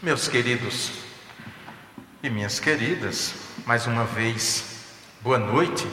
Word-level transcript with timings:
Meus 0.00 0.28
queridos 0.28 0.92
e 2.22 2.30
minhas 2.30 2.60
queridas, 2.60 3.34
mais 3.66 3.84
uma 3.88 4.04
vez, 4.04 4.94
boa 5.20 5.38
noite 5.38 5.88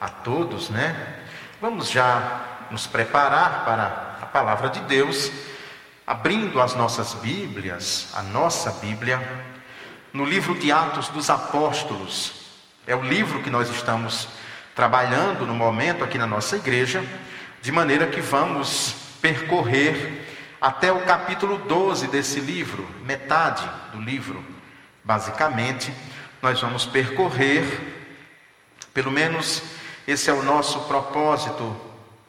a 0.00 0.08
todos, 0.08 0.68
né? 0.68 1.20
Vamos 1.60 1.88
já 1.88 2.66
nos 2.72 2.88
preparar 2.88 3.64
para 3.64 4.18
a 4.20 4.26
palavra 4.26 4.68
de 4.68 4.80
Deus, 4.80 5.30
abrindo 6.04 6.60
as 6.60 6.74
nossas 6.74 7.14
Bíblias, 7.14 8.08
a 8.14 8.22
nossa 8.22 8.72
Bíblia, 8.84 9.22
no 10.12 10.24
livro 10.24 10.56
de 10.56 10.72
Atos 10.72 11.06
dos 11.10 11.30
Apóstolos. 11.30 12.32
É 12.84 12.96
o 12.96 13.02
livro 13.04 13.44
que 13.44 13.50
nós 13.50 13.70
estamos 13.70 14.26
trabalhando 14.74 15.46
no 15.46 15.54
momento 15.54 16.02
aqui 16.02 16.18
na 16.18 16.26
nossa 16.26 16.56
igreja, 16.56 17.00
de 17.62 17.70
maneira 17.70 18.08
que 18.08 18.20
vamos 18.20 18.96
percorrer 19.22 20.25
até 20.66 20.90
o 20.90 21.02
capítulo 21.02 21.58
12 21.58 22.08
desse 22.08 22.40
livro, 22.40 22.84
metade 23.04 23.62
do 23.92 24.00
livro, 24.00 24.44
basicamente, 25.04 25.92
nós 26.42 26.60
vamos 26.60 26.84
percorrer, 26.84 27.64
pelo 28.92 29.12
menos 29.12 29.62
esse 30.08 30.28
é 30.28 30.32
o 30.32 30.42
nosso 30.42 30.80
propósito 30.88 31.76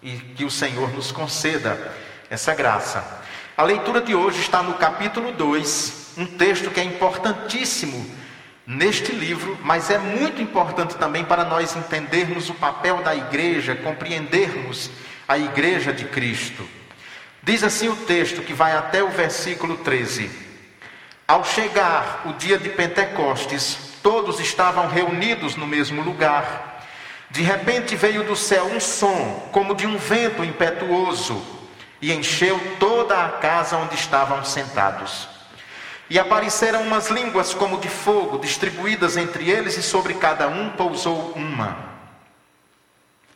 e 0.04 0.12
que 0.12 0.46
o 0.46 0.52
Senhor 0.52 0.94
nos 0.94 1.12
conceda 1.12 1.92
essa 2.30 2.54
graça. 2.54 3.24
A 3.58 3.64
leitura 3.64 4.02
de 4.02 4.14
hoje 4.14 4.40
está 4.40 4.62
no 4.62 4.76
capítulo 4.76 5.32
2, 5.32 6.14
um 6.18 6.28
texto 6.28 6.70
que 6.70 6.80
é 6.80 6.84
importantíssimo 6.84 8.08
neste 8.68 9.14
livro, 9.14 9.58
mas 9.64 9.90
é 9.90 9.98
muito 9.98 10.44
importante 10.44 10.94
também 10.94 11.26
para 11.26 11.44
nós 11.44 11.76
entendermos 11.76 12.52
o 12.52 12.54
papel 12.54 13.02
da 13.02 13.16
igreja, 13.16 13.76
compreendermos 13.76 14.92
a 15.28 15.40
igreja 15.40 15.92
de 15.92 16.06
Cristo. 16.06 16.78
Diz 17.48 17.64
assim 17.64 17.88
o 17.88 17.96
texto 17.96 18.42
que 18.42 18.52
vai 18.52 18.74
até 18.76 19.02
o 19.02 19.08
versículo 19.08 19.78
13: 19.78 20.30
Ao 21.26 21.46
chegar 21.46 22.24
o 22.26 22.34
dia 22.34 22.58
de 22.58 22.68
Pentecostes, 22.68 23.78
todos 24.04 24.42
estavam 24.42 24.90
reunidos 24.90 25.56
no 25.56 25.66
mesmo 25.66 26.02
lugar. 26.02 26.86
De 27.32 27.42
repente 27.42 27.96
veio 27.96 28.26
do 28.26 28.36
céu 28.36 28.66
um 28.66 28.82
som, 28.82 29.48
como 29.54 29.76
de 29.76 29.88
um 29.88 29.98
vento 29.98 30.44
impetuoso, 30.44 31.42
e 32.02 32.12
encheu 32.12 32.60
toda 32.82 33.26
a 33.26 33.30
casa 33.30 33.78
onde 33.78 33.96
estavam 33.96 34.44
sentados. 34.44 35.30
E 36.10 36.20
apareceram 36.20 36.82
umas 36.82 37.10
línguas 37.10 37.54
como 37.54 37.80
de 37.80 37.88
fogo, 37.88 38.40
distribuídas 38.40 39.16
entre 39.16 39.50
eles, 39.50 39.78
e 39.78 39.84
sobre 39.84 40.16
cada 40.16 40.50
um 40.50 40.72
pousou 40.72 41.32
uma. 41.32 41.78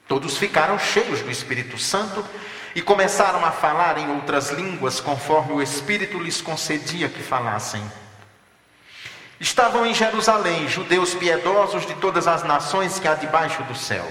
Todos 0.05 0.37
ficaram 0.37 0.77
cheios 0.77 1.21
do 1.21 1.31
Espírito 1.31 1.77
Santo 1.77 2.25
e 2.73 2.81
começaram 2.81 3.45
a 3.45 3.51
falar 3.51 3.97
em 3.97 4.09
outras 4.11 4.49
línguas, 4.51 4.99
conforme 4.99 5.53
o 5.53 5.61
Espírito 5.61 6.17
lhes 6.19 6.41
concedia 6.41 7.09
que 7.09 7.21
falassem. 7.21 7.83
Estavam 9.39 9.85
em 9.85 9.93
Jerusalém 9.93 10.67
judeus 10.67 11.13
piedosos 11.15 11.85
de 11.85 11.95
todas 11.95 12.27
as 12.27 12.43
nações 12.43 12.99
que 12.99 13.07
há 13.07 13.15
debaixo 13.15 13.63
do 13.63 13.75
céu. 13.75 14.05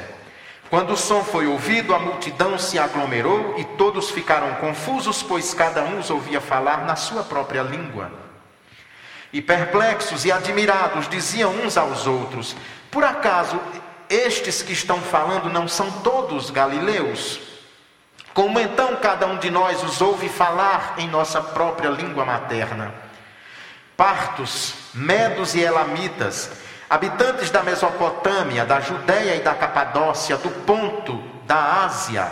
Quando 0.68 0.92
o 0.92 0.96
som 0.96 1.24
foi 1.24 1.46
ouvido, 1.46 1.94
a 1.94 1.98
multidão 1.98 2.58
se 2.58 2.78
aglomerou 2.78 3.54
e 3.58 3.64
todos 3.64 4.10
ficaram 4.10 4.54
confusos, 4.56 5.22
pois 5.22 5.54
cada 5.54 5.82
um 5.82 5.98
os 5.98 6.10
ouvia 6.10 6.40
falar 6.40 6.84
na 6.84 6.96
sua 6.96 7.22
própria 7.22 7.62
língua. 7.62 8.10
E 9.32 9.40
perplexos 9.40 10.24
e 10.24 10.32
admirados 10.32 11.08
diziam 11.08 11.52
uns 11.52 11.76
aos 11.76 12.06
outros: 12.06 12.56
Por 12.90 13.04
acaso 13.04 13.60
estes 14.08 14.62
que 14.62 14.72
estão 14.72 15.00
falando 15.00 15.48
não 15.48 15.66
são 15.66 15.90
todos 16.02 16.50
galileus? 16.50 17.49
Como 18.32 18.60
então 18.60 18.96
cada 18.96 19.26
um 19.26 19.38
de 19.38 19.50
nós 19.50 19.82
os 19.82 20.00
ouve 20.00 20.28
falar 20.28 20.94
em 20.98 21.08
nossa 21.08 21.40
própria 21.40 21.90
língua 21.90 22.24
materna? 22.24 22.94
Partos, 23.96 24.74
medos 24.94 25.54
e 25.54 25.60
elamitas, 25.60 26.50
habitantes 26.88 27.50
da 27.50 27.62
Mesopotâmia, 27.62 28.64
da 28.64 28.80
Judéia 28.80 29.36
e 29.36 29.40
da 29.40 29.54
Capadócia, 29.54 30.36
do 30.36 30.48
Ponto, 30.64 31.22
da 31.44 31.84
Ásia, 31.84 32.28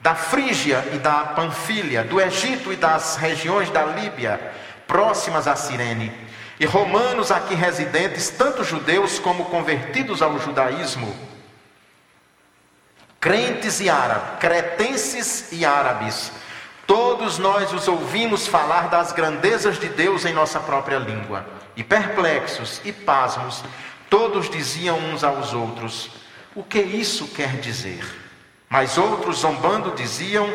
da 0.00 0.14
Frígia 0.14 0.84
e 0.92 0.98
da 0.98 1.20
Panfilha, 1.20 2.04
do 2.04 2.20
Egito 2.20 2.72
e 2.72 2.76
das 2.76 3.16
regiões 3.16 3.70
da 3.70 3.84
Líbia, 3.84 4.40
próximas 4.86 5.46
a 5.46 5.54
Cirene, 5.54 6.12
e 6.58 6.64
romanos 6.64 7.30
aqui 7.30 7.54
residentes, 7.54 8.30
tanto 8.30 8.64
judeus 8.64 9.18
como 9.18 9.44
convertidos 9.44 10.22
ao 10.22 10.38
judaísmo, 10.38 11.14
crentes 13.20 13.80
e 13.80 13.88
árabes, 13.90 14.38
cretenses 14.38 15.52
e 15.52 15.64
árabes, 15.64 16.32
todos 16.86 17.38
nós 17.38 17.72
os 17.72 17.88
ouvimos 17.88 18.46
falar 18.46 18.88
das 18.88 19.12
grandezas 19.12 19.78
de 19.78 19.88
Deus 19.88 20.24
em 20.24 20.32
nossa 20.32 20.60
própria 20.60 20.98
língua. 20.98 21.46
E 21.76 21.84
perplexos 21.84 22.80
e 22.84 22.92
pasmos, 22.92 23.62
todos 24.10 24.50
diziam 24.50 24.98
uns 24.98 25.22
aos 25.22 25.52
outros: 25.52 26.10
O 26.54 26.62
que 26.62 26.80
isso 26.80 27.28
quer 27.28 27.56
dizer? 27.60 28.04
Mas 28.68 28.98
outros, 28.98 29.38
zombando, 29.38 29.92
diziam: 29.92 30.52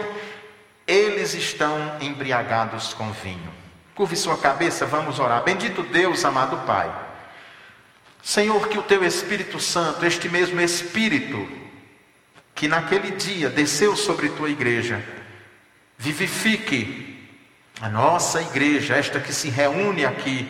Eles 0.86 1.34
estão 1.34 1.98
embriagados 2.02 2.94
com 2.94 3.12
vinho. 3.12 3.54
Curve 3.96 4.16
sua 4.16 4.38
cabeça, 4.38 4.86
vamos 4.86 5.20
orar. 5.20 5.44
Bendito 5.44 5.84
Deus, 5.84 6.26
amado 6.26 6.58
Pai. 6.66 6.92
Senhor, 8.22 8.68
que 8.68 8.78
o 8.78 8.84
teu 8.84 9.04
Espírito 9.04 9.60
Santo, 9.60 10.06
este 10.06 10.28
mesmo 10.28 10.60
Espírito, 10.60 11.63
que 12.64 12.68
naquele 12.70 13.12
dia 13.12 13.50
desceu 13.50 13.94
sobre 13.94 14.30
tua 14.30 14.50
igreja, 14.50 15.04
vivifique 15.98 17.28
a 17.82 17.90
nossa 17.90 18.42
igreja, 18.42 18.96
esta 18.96 19.20
que 19.20 19.34
se 19.34 19.50
reúne 19.50 20.06
aqui, 20.06 20.48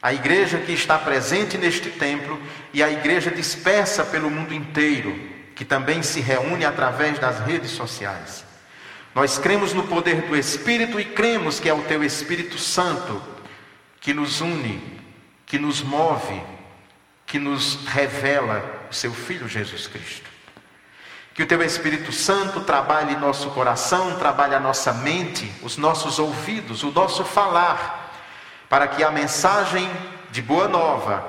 a 0.00 0.10
igreja 0.10 0.56
que 0.56 0.72
está 0.72 0.96
presente 0.96 1.58
neste 1.58 1.90
templo 1.90 2.40
e 2.72 2.82
a 2.82 2.90
igreja 2.90 3.30
dispersa 3.30 4.06
pelo 4.06 4.30
mundo 4.30 4.54
inteiro, 4.54 5.20
que 5.54 5.66
também 5.66 6.02
se 6.02 6.22
reúne 6.22 6.64
através 6.64 7.18
das 7.18 7.40
redes 7.40 7.72
sociais. 7.72 8.42
Nós 9.14 9.36
cremos 9.36 9.74
no 9.74 9.86
poder 9.86 10.22
do 10.22 10.34
Espírito 10.34 10.98
e 10.98 11.04
cremos 11.04 11.60
que 11.60 11.68
é 11.68 11.74
o 11.74 11.82
teu 11.82 12.02
Espírito 12.02 12.56
Santo 12.56 13.22
que 14.00 14.14
nos 14.14 14.40
une, 14.40 14.82
que 15.44 15.58
nos 15.58 15.82
move, 15.82 16.40
que 17.26 17.38
nos 17.38 17.84
revela 17.84 18.86
o 18.90 18.94
seu 18.94 19.12
Filho 19.12 19.46
Jesus 19.46 19.86
Cristo. 19.86 20.37
Que 21.38 21.44
o 21.44 21.46
teu 21.46 21.62
Espírito 21.62 22.10
Santo 22.10 22.62
trabalhe 22.62 23.14
nosso 23.14 23.50
coração, 23.50 24.18
trabalhe 24.18 24.56
a 24.56 24.58
nossa 24.58 24.92
mente, 24.92 25.48
os 25.62 25.76
nossos 25.76 26.18
ouvidos, 26.18 26.82
o 26.82 26.90
nosso 26.90 27.24
falar, 27.24 28.12
para 28.68 28.88
que 28.88 29.04
a 29.04 29.10
mensagem 29.12 29.88
de 30.32 30.42
boa 30.42 30.66
nova 30.66 31.24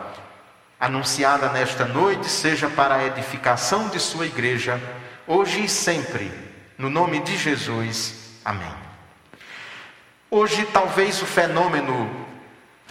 anunciada 0.79 1.49
nesta 1.49 1.85
noite 1.85 2.27
seja 2.27 2.67
para 2.67 2.95
a 2.95 3.05
edificação 3.05 3.87
de 3.89 3.99
sua 3.99 4.25
igreja, 4.25 4.81
hoje 5.27 5.65
e 5.65 5.69
sempre, 5.69 6.33
no 6.75 6.89
nome 6.89 7.19
de 7.19 7.37
Jesus. 7.37 8.15
Amém. 8.43 8.73
Hoje, 10.31 10.67
talvez 10.73 11.21
o 11.21 11.27
fenômeno 11.27 12.25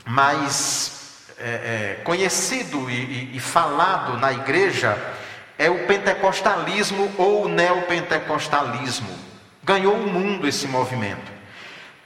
mais 0.04 1.24
é, 1.36 1.96
é, 1.98 2.02
conhecido 2.04 2.88
e, 2.88 2.94
e, 2.94 3.36
e 3.38 3.40
falado 3.40 4.16
na 4.18 4.32
igreja 4.32 4.96
é 5.58 5.68
o 5.68 5.86
pentecostalismo 5.86 7.12
ou 7.18 7.44
o 7.44 7.48
neopentecostalismo. 7.48 9.10
Ganhou 9.64 9.94
o 9.94 10.06
mundo 10.06 10.46
esse 10.46 10.68
movimento. 10.68 11.32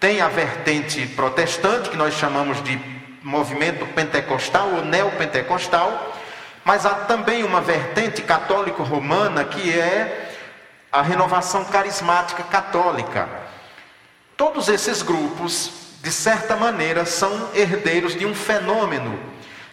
Tem 0.00 0.22
a 0.22 0.28
vertente 0.28 1.06
protestante, 1.08 1.90
que 1.90 1.96
nós 1.96 2.14
chamamos 2.14 2.62
de 2.64 2.80
movimento 3.22 3.86
pentecostal 3.94 4.68
ou 4.70 4.84
neopentecostal, 4.84 6.16
mas 6.64 6.86
há 6.86 6.94
também 6.94 7.44
uma 7.44 7.60
vertente 7.60 8.22
católico-romana 8.22 9.44
que 9.44 9.70
é 9.78 10.30
a 10.90 11.02
renovação 11.02 11.64
carismática 11.64 12.42
católica. 12.44 13.28
Todos 14.36 14.68
esses 14.68 15.02
grupos, 15.02 15.70
de 16.02 16.10
certa 16.10 16.56
maneira, 16.56 17.04
são 17.04 17.50
herdeiros 17.54 18.16
de 18.16 18.26
um 18.26 18.34
fenômeno 18.34 19.31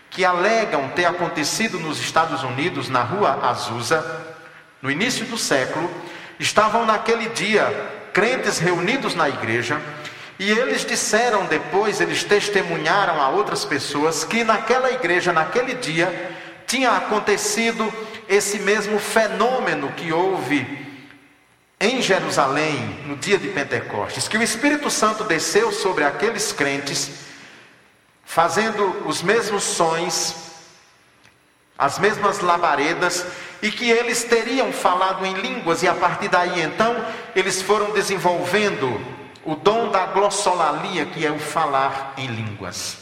que 0.10 0.26
alegam 0.26 0.90
ter 0.90 1.06
acontecido 1.06 1.80
nos 1.80 2.00
Estados 2.00 2.44
Unidos, 2.44 2.90
na 2.90 3.04
rua 3.04 3.40
Azusa, 3.44 4.04
no 4.82 4.90
início 4.90 5.26
do 5.26 5.38
século, 5.38 5.90
estavam 6.40 6.86
naquele 6.86 7.30
dia 7.30 7.66
crentes 8.14 8.58
reunidos 8.58 9.14
na 9.14 9.30
igreja 9.30 9.80
e 10.40 10.50
eles 10.50 10.86
disseram 10.86 11.46
depois, 11.46 12.00
eles 12.00 12.24
testemunharam 12.24 13.22
a 13.22 13.30
outras 13.30 13.66
pessoas 13.66 14.24
que 14.24 14.44
naquela 14.44 14.90
igreja, 14.90 15.34
naquele 15.34 15.76
dia, 15.76 16.32
tinha 16.66 16.92
acontecido 16.92 17.92
esse 18.28 18.60
mesmo 18.60 19.00
fenômeno 19.00 19.92
que 19.98 20.14
houve 20.14 20.88
em 21.80 22.02
Jerusalém 22.02 23.00
no 23.06 23.18
dia 23.18 23.38
de 23.38 23.50
Pentecostes, 23.50 24.28
que 24.28 24.38
o 24.38 24.44
Espírito 24.44 24.90
Santo 24.90 25.24
desceu 25.24 25.72
sobre 25.72 26.04
aqueles 26.04 26.52
crentes 26.54 27.29
fazendo 28.30 29.08
os 29.08 29.24
mesmos 29.24 29.64
sons, 29.64 30.36
as 31.76 31.98
mesmas 31.98 32.42
labaredas, 32.42 33.26
e 33.60 33.72
que 33.72 33.90
eles 33.90 34.24
teriam 34.24 34.72
falado 34.72 35.26
em 35.26 35.34
línguas, 35.34 35.82
e 35.82 35.88
a 35.88 35.96
partir 35.96 36.28
daí 36.28 36.62
então 36.62 36.96
eles 37.36 37.60
foram 37.60 37.92
desenvolvendo 37.92 39.02
o 39.44 39.56
dom 39.56 39.90
da 39.90 40.06
glossolalia, 40.06 41.08
que 41.08 41.26
é 41.26 41.32
o 41.32 41.40
falar 41.40 42.14
em 42.18 42.28
línguas. 42.28 42.98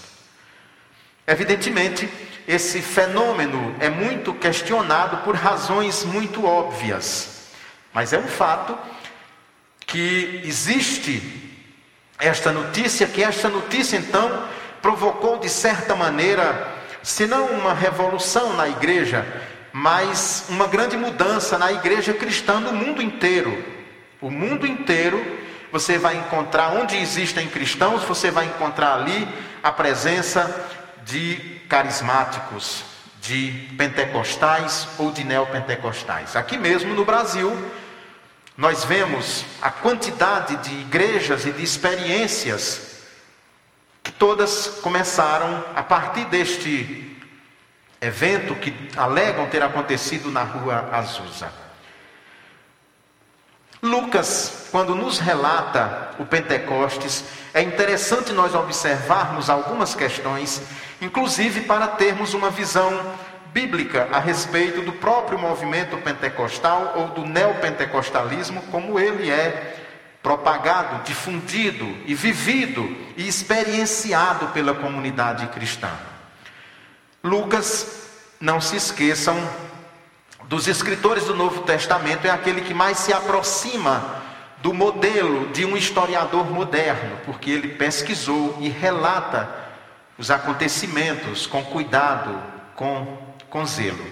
Evidentemente, 1.28 2.10
esse 2.48 2.82
fenômeno 2.82 3.76
é 3.82 3.90
muito 3.90 4.34
questionado 4.34 5.18
por 5.26 5.36
razões 5.36 6.06
muito 6.06 6.46
óbvias, 6.46 7.50
mas 7.94 8.14
é 8.14 8.18
um 8.18 8.30
fato 8.30 8.78
que 9.86 10.42
existe 10.46 11.22
esta 12.18 12.50
notícia, 12.50 13.06
que 13.08 13.22
esta 13.22 13.50
notícia 13.50 13.98
então 13.98 14.56
provocou 14.88 15.38
de 15.38 15.50
certa 15.50 15.98
maneira, 15.98 16.66
se 17.04 17.28
não 17.28 17.48
uma 17.48 17.74
revolução 17.74 18.54
na 18.54 18.70
igreja, 18.70 19.28
mas 19.74 20.46
uma 20.48 20.66
grande 20.66 20.96
mudança 20.96 21.58
na 21.58 21.74
igreja 21.74 22.14
cristã 22.14 22.62
no 22.62 22.72
mundo 22.72 23.02
inteiro. 23.02 23.66
O 24.22 24.32
mundo 24.32 24.66
inteiro 24.66 25.22
você 25.74 25.98
vai 25.98 26.16
encontrar, 26.16 26.70
onde 26.70 26.96
existem 26.96 27.50
cristãos, 27.50 28.04
você 28.04 28.32
vai 28.32 28.46
encontrar 28.46 28.94
ali 28.94 29.28
a 29.62 29.74
presença 29.74 30.66
de 31.04 31.36
carismáticos, 31.68 32.86
de 33.20 33.68
pentecostais 33.78 34.88
ou 34.98 35.12
de 35.12 35.26
neopentecostais. 35.26 36.38
Aqui 36.38 36.58
mesmo 36.58 36.94
no 36.94 37.04
Brasil, 37.04 37.52
nós 38.56 38.86
vemos 38.86 39.44
a 39.62 39.70
quantidade 39.70 40.56
de 40.64 40.74
igrejas 40.80 41.46
e 41.46 41.52
de 41.52 41.62
experiências 41.62 42.87
todas 44.12 44.80
começaram 44.82 45.64
a 45.76 45.84
partir 45.84 46.26
deste 46.26 47.18
evento 48.00 48.56
que 48.56 48.74
alegam 48.96 49.48
ter 49.48 49.62
acontecido 49.62 50.32
na 50.32 50.44
rua 50.44 50.90
Azusa. 50.92 51.52
Lucas, 53.82 54.68
quando 54.72 54.96
nos 54.96 55.20
relata 55.20 56.12
o 56.20 56.26
Pentecostes, 56.26 57.24
é 57.54 57.62
interessante 57.62 58.34
nós 58.34 58.56
observarmos 58.56 59.50
algumas 59.50 59.94
questões, 59.94 60.62
inclusive 61.02 61.62
para 61.62 61.88
termos 61.88 62.34
uma 62.34 62.50
visão 62.50 63.16
bíblica 63.54 64.08
a 64.12 64.20
respeito 64.20 64.82
do 64.82 64.94
próprio 64.94 65.40
movimento 65.40 65.98
pentecostal 65.98 66.94
ou 66.96 67.08
do 67.08 67.26
neopentecostalismo, 67.26 68.62
como 68.64 69.00
ele 69.00 69.32
é 69.32 69.87
propagado, 70.28 71.06
difundido 71.06 71.86
e 72.06 72.14
vivido 72.14 72.98
e 73.16 73.26
experienciado 73.26 74.48
pela 74.48 74.74
comunidade 74.74 75.48
cristã. 75.48 75.90
Lucas, 77.24 78.10
não 78.38 78.60
se 78.60 78.76
esqueçam, 78.76 79.38
dos 80.50 80.68
escritores 80.68 81.24
do 81.24 81.34
Novo 81.34 81.62
Testamento, 81.62 82.28
é 82.28 82.30
aquele 82.30 82.60
que 82.60 82.74
mais 82.74 82.98
se 82.98 83.14
aproxima 83.14 84.22
do 84.58 84.74
modelo 84.74 85.48
de 85.54 85.64
um 85.64 85.78
historiador 85.78 86.52
moderno, 86.52 87.20
porque 87.24 87.50
ele 87.50 87.70
pesquisou 87.70 88.58
e 88.60 88.68
relata 88.68 89.50
os 90.18 90.30
acontecimentos 90.30 91.48
com 91.48 91.64
cuidado, 91.64 92.38
com 92.76 93.18
com 93.50 93.66
zelo. 93.66 94.06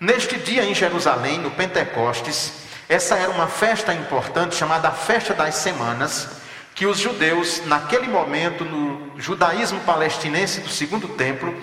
Neste 0.00 0.36
dia 0.38 0.64
em 0.64 0.74
Jerusalém, 0.74 1.38
no 1.38 1.52
Pentecostes, 1.52 2.52
essa 2.90 3.14
era 3.14 3.30
uma 3.30 3.46
festa 3.46 3.94
importante 3.94 4.56
chamada 4.56 4.90
Festa 4.90 5.32
das 5.32 5.54
Semanas, 5.54 6.28
que 6.74 6.86
os 6.86 6.98
judeus, 6.98 7.64
naquele 7.66 8.08
momento, 8.08 8.64
no 8.64 9.12
judaísmo 9.16 9.78
palestinense 9.82 10.60
do 10.60 10.68
segundo 10.68 11.06
templo, 11.06 11.54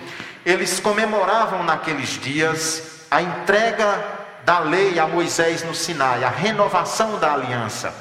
eles 0.42 0.80
comemoravam 0.80 1.62
naqueles 1.62 2.18
dias 2.18 3.04
a 3.10 3.20
entrega 3.20 4.02
da 4.42 4.60
lei 4.60 4.98
a 4.98 5.06
Moisés 5.06 5.62
no 5.62 5.74
Sinai, 5.74 6.24
a 6.24 6.30
renovação 6.30 7.18
da 7.18 7.34
aliança. 7.34 7.92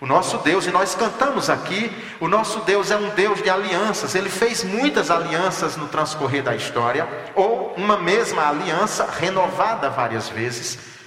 O 0.00 0.06
nosso 0.06 0.38
Deus, 0.38 0.66
e 0.66 0.72
nós 0.72 0.96
cantamos 0.96 1.48
aqui, 1.48 1.92
o 2.18 2.26
nosso 2.26 2.58
Deus 2.62 2.90
é 2.90 2.96
um 2.96 3.10
Deus 3.10 3.40
de 3.40 3.48
alianças. 3.48 4.16
Ele 4.16 4.28
fez 4.28 4.64
muitas 4.64 5.12
alianças 5.12 5.76
no 5.76 5.86
transcorrer 5.86 6.42
da 6.42 6.56
história, 6.56 7.08
ou 7.36 7.72
uma 7.76 7.96
mesma 7.96 8.48
aliança 8.48 9.08
renovada 9.08 9.88
várias 9.88 10.28
vezes. 10.28 10.97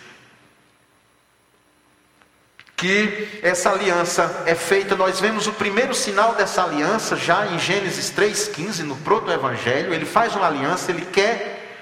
Que 2.81 3.39
essa 3.44 3.69
aliança 3.69 4.42
é 4.48 4.56
feita, 4.56 4.95
nós 4.95 5.19
vemos 5.19 5.45
o 5.45 5.54
primeiro 5.54 5.94
sinal 5.94 6.33
dessa 6.33 6.63
aliança 6.63 7.16
já 7.16 7.45
em 7.45 7.60
Gênesis 7.60 8.12
3,15, 8.12 8.80
no 8.80 8.95
proto-evangelho. 8.95 9.94
Ele 9.94 10.04
faz 10.04 10.36
uma 10.36 10.48
aliança, 10.48 10.89
ele 10.89 11.06
quer 11.06 11.78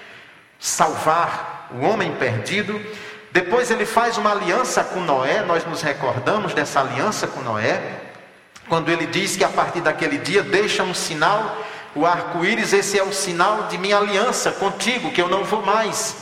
salvar 0.60 1.70
o 1.72 1.86
homem 1.86 2.12
perdido. 2.16 2.78
Depois 3.32 3.72
ele 3.72 3.86
faz 3.86 4.18
uma 4.18 4.34
aliança 4.34 4.84
com 4.84 5.00
Noé, 5.00 5.42
nós 5.42 5.66
nos 5.66 5.82
recordamos 5.82 6.54
dessa 6.54 6.82
aliança 6.82 7.28
com 7.28 7.40
Noé, 7.40 7.82
quando 8.68 8.90
ele 8.90 9.06
diz 9.06 9.38
que 9.38 9.44
a 9.46 9.50
partir 9.50 9.80
daquele 9.80 10.18
dia 10.18 10.44
deixa 10.44 10.84
um 10.84 10.94
sinal, 10.94 11.66
o 11.96 12.06
arco-íris, 12.06 12.74
esse 12.74 13.00
é 13.00 13.04
o 13.04 13.14
sinal 13.14 13.68
de 13.70 13.78
minha 13.78 13.98
aliança 13.98 14.52
contigo, 14.52 15.12
que 15.12 15.22
eu 15.22 15.30
não 15.30 15.46
vou 15.46 15.62
mais 15.62 16.18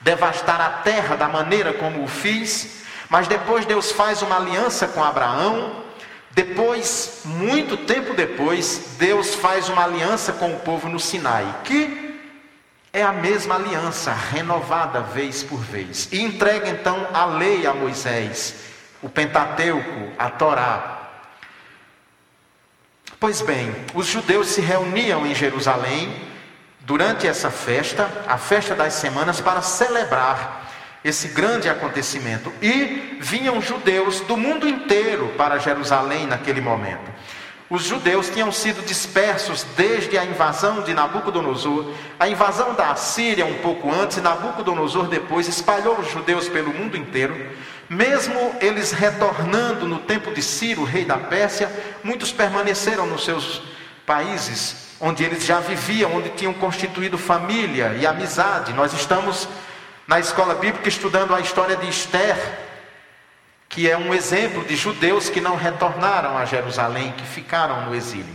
devastar 0.00 0.58
a 0.58 0.70
terra 0.70 1.16
da 1.16 1.28
maneira 1.28 1.74
como 1.74 2.02
o 2.02 2.08
fiz. 2.08 2.80
Mas 3.12 3.28
depois 3.28 3.66
Deus 3.66 3.92
faz 3.92 4.22
uma 4.22 4.36
aliança 4.36 4.88
com 4.88 5.04
Abraão, 5.04 5.82
depois, 6.30 7.20
muito 7.26 7.76
tempo 7.76 8.14
depois, 8.14 8.96
Deus 8.98 9.34
faz 9.34 9.68
uma 9.68 9.84
aliança 9.84 10.32
com 10.32 10.50
o 10.54 10.60
povo 10.60 10.88
no 10.88 10.98
Sinai, 10.98 11.44
que 11.62 12.18
é 12.90 13.02
a 13.02 13.12
mesma 13.12 13.56
aliança, 13.56 14.14
renovada 14.14 15.00
vez 15.00 15.42
por 15.42 15.60
vez. 15.60 16.08
E 16.10 16.22
entrega 16.22 16.70
então 16.70 17.06
a 17.12 17.26
lei 17.26 17.66
a 17.66 17.74
Moisés, 17.74 18.54
o 19.02 19.10
Pentateuco, 19.10 20.10
a 20.18 20.30
Torá. 20.30 21.10
Pois 23.20 23.42
bem, 23.42 23.76
os 23.92 24.06
judeus 24.06 24.46
se 24.46 24.62
reuniam 24.62 25.26
em 25.26 25.34
Jerusalém 25.34 26.16
durante 26.80 27.26
essa 27.26 27.50
festa, 27.50 28.08
a 28.26 28.38
festa 28.38 28.74
das 28.74 28.94
semanas, 28.94 29.38
para 29.38 29.60
celebrar 29.60 30.61
esse 31.04 31.28
grande 31.28 31.68
acontecimento. 31.68 32.52
E 32.62 33.18
vinham 33.20 33.60
judeus 33.60 34.20
do 34.20 34.36
mundo 34.36 34.68
inteiro 34.68 35.32
para 35.36 35.58
Jerusalém 35.58 36.26
naquele 36.26 36.60
momento. 36.60 37.10
Os 37.72 37.84
judeus 37.84 38.28
tinham 38.28 38.52
sido 38.52 38.84
dispersos 38.84 39.64
desde 39.74 40.18
a 40.18 40.24
invasão 40.26 40.82
de 40.82 40.92
Nabucodonosor, 40.92 41.90
a 42.20 42.28
invasão 42.28 42.74
da 42.74 42.90
Assíria 42.90 43.46
um 43.46 43.60
pouco 43.60 43.90
antes, 43.90 44.18
e 44.18 44.20
Nabucodonosor 44.20 45.08
depois 45.08 45.48
espalhou 45.48 45.98
os 45.98 46.10
judeus 46.10 46.50
pelo 46.50 46.70
mundo 46.70 46.98
inteiro. 46.98 47.34
Mesmo 47.88 48.54
eles 48.60 48.92
retornando 48.92 49.88
no 49.88 50.00
tempo 50.00 50.34
de 50.34 50.42
Ciro, 50.42 50.84
rei 50.84 51.06
da 51.06 51.16
Pérsia, 51.16 51.72
muitos 52.04 52.30
permaneceram 52.30 53.06
nos 53.06 53.24
seus 53.24 53.62
países, 54.04 54.88
onde 55.00 55.24
eles 55.24 55.42
já 55.42 55.58
viviam, 55.58 56.14
onde 56.14 56.28
tinham 56.28 56.52
constituído 56.52 57.16
família 57.16 57.96
e 57.98 58.06
amizade. 58.06 58.74
Nós 58.74 58.92
estamos 58.92 59.48
na 60.12 60.20
escola 60.20 60.54
bíblica 60.54 60.90
estudando 60.90 61.34
a 61.34 61.40
história 61.40 61.74
de 61.74 61.88
Esther, 61.88 62.36
que 63.66 63.90
é 63.90 63.96
um 63.96 64.12
exemplo 64.12 64.62
de 64.62 64.76
judeus 64.76 65.30
que 65.30 65.40
não 65.40 65.56
retornaram 65.56 66.36
a 66.36 66.44
Jerusalém, 66.44 67.14
que 67.16 67.24
ficaram 67.24 67.86
no 67.86 67.94
exílio. 67.94 68.34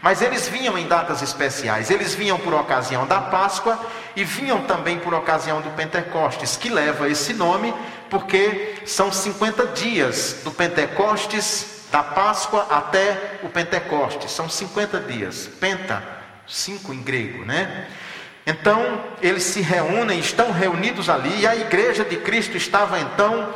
Mas 0.00 0.22
eles 0.22 0.46
vinham 0.46 0.78
em 0.78 0.86
datas 0.86 1.22
especiais, 1.22 1.90
eles 1.90 2.14
vinham 2.14 2.38
por 2.38 2.54
ocasião 2.54 3.08
da 3.08 3.20
Páscoa 3.20 3.76
e 4.14 4.22
vinham 4.22 4.62
também 4.66 5.00
por 5.00 5.12
ocasião 5.14 5.60
do 5.60 5.70
Pentecostes, 5.70 6.56
que 6.56 6.68
leva 6.68 7.08
esse 7.08 7.34
nome 7.34 7.74
porque 8.08 8.76
são 8.86 9.10
50 9.10 9.66
dias 9.66 10.42
do 10.44 10.52
Pentecostes, 10.52 11.88
da 11.90 12.04
Páscoa 12.04 12.68
até 12.70 13.40
o 13.42 13.48
Pentecostes, 13.48 14.30
são 14.30 14.48
50 14.48 15.00
dias. 15.00 15.50
Penta, 15.58 16.04
cinco 16.46 16.94
em 16.94 17.02
grego, 17.02 17.44
né? 17.44 17.88
Então, 18.46 19.02
eles 19.20 19.42
se 19.42 19.60
reúnem, 19.60 20.20
estão 20.20 20.52
reunidos 20.52 21.08
ali, 21.08 21.40
e 21.40 21.46
a 21.46 21.56
igreja 21.56 22.04
de 22.04 22.16
Cristo 22.16 22.56
estava 22.56 23.00
então 23.00 23.52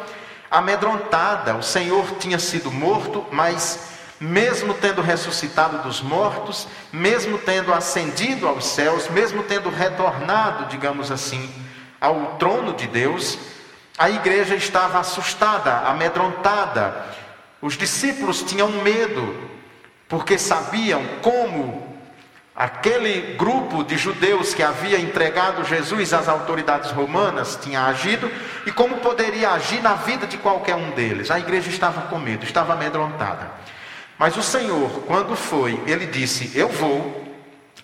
amedrontada. 0.50 1.54
O 1.54 1.62
Senhor 1.62 2.16
tinha 2.18 2.40
sido 2.40 2.72
morto, 2.72 3.24
mas 3.30 3.88
mesmo 4.18 4.74
tendo 4.74 5.00
ressuscitado 5.00 5.78
dos 5.78 6.02
mortos, 6.02 6.66
mesmo 6.92 7.38
tendo 7.38 7.72
ascendido 7.72 8.48
aos 8.48 8.66
céus, 8.66 9.08
mesmo 9.08 9.44
tendo 9.44 9.70
retornado, 9.70 10.66
digamos 10.66 11.12
assim, 11.12 11.48
ao 12.00 12.34
trono 12.38 12.74
de 12.74 12.88
Deus, 12.88 13.38
a 13.96 14.10
igreja 14.10 14.56
estava 14.56 14.98
assustada, 14.98 15.88
amedrontada. 15.88 17.06
Os 17.62 17.76
discípulos 17.76 18.42
tinham 18.42 18.68
medo, 18.82 19.36
porque 20.08 20.36
sabiam 20.36 21.02
como 21.22 21.89
Aquele 22.54 23.36
grupo 23.36 23.82
de 23.84 23.96
judeus 23.96 24.52
que 24.52 24.62
havia 24.62 24.98
entregado 24.98 25.64
Jesus 25.64 26.12
às 26.12 26.28
autoridades 26.28 26.90
romanas 26.90 27.58
tinha 27.62 27.84
agido 27.84 28.30
e 28.66 28.72
como 28.72 28.96
poderia 28.98 29.52
agir 29.52 29.80
na 29.80 29.94
vida 29.94 30.26
de 30.26 30.36
qualquer 30.36 30.74
um 30.74 30.90
deles. 30.90 31.30
A 31.30 31.38
igreja 31.38 31.70
estava 31.70 32.02
com 32.02 32.18
medo, 32.18 32.44
estava 32.44 32.72
amedrontada. 32.72 33.50
Mas 34.18 34.36
o 34.36 34.42
Senhor, 34.42 34.90
quando 35.06 35.34
foi, 35.34 35.80
ele 35.86 36.06
disse: 36.06 36.50
Eu 36.54 36.68
vou, 36.68 37.24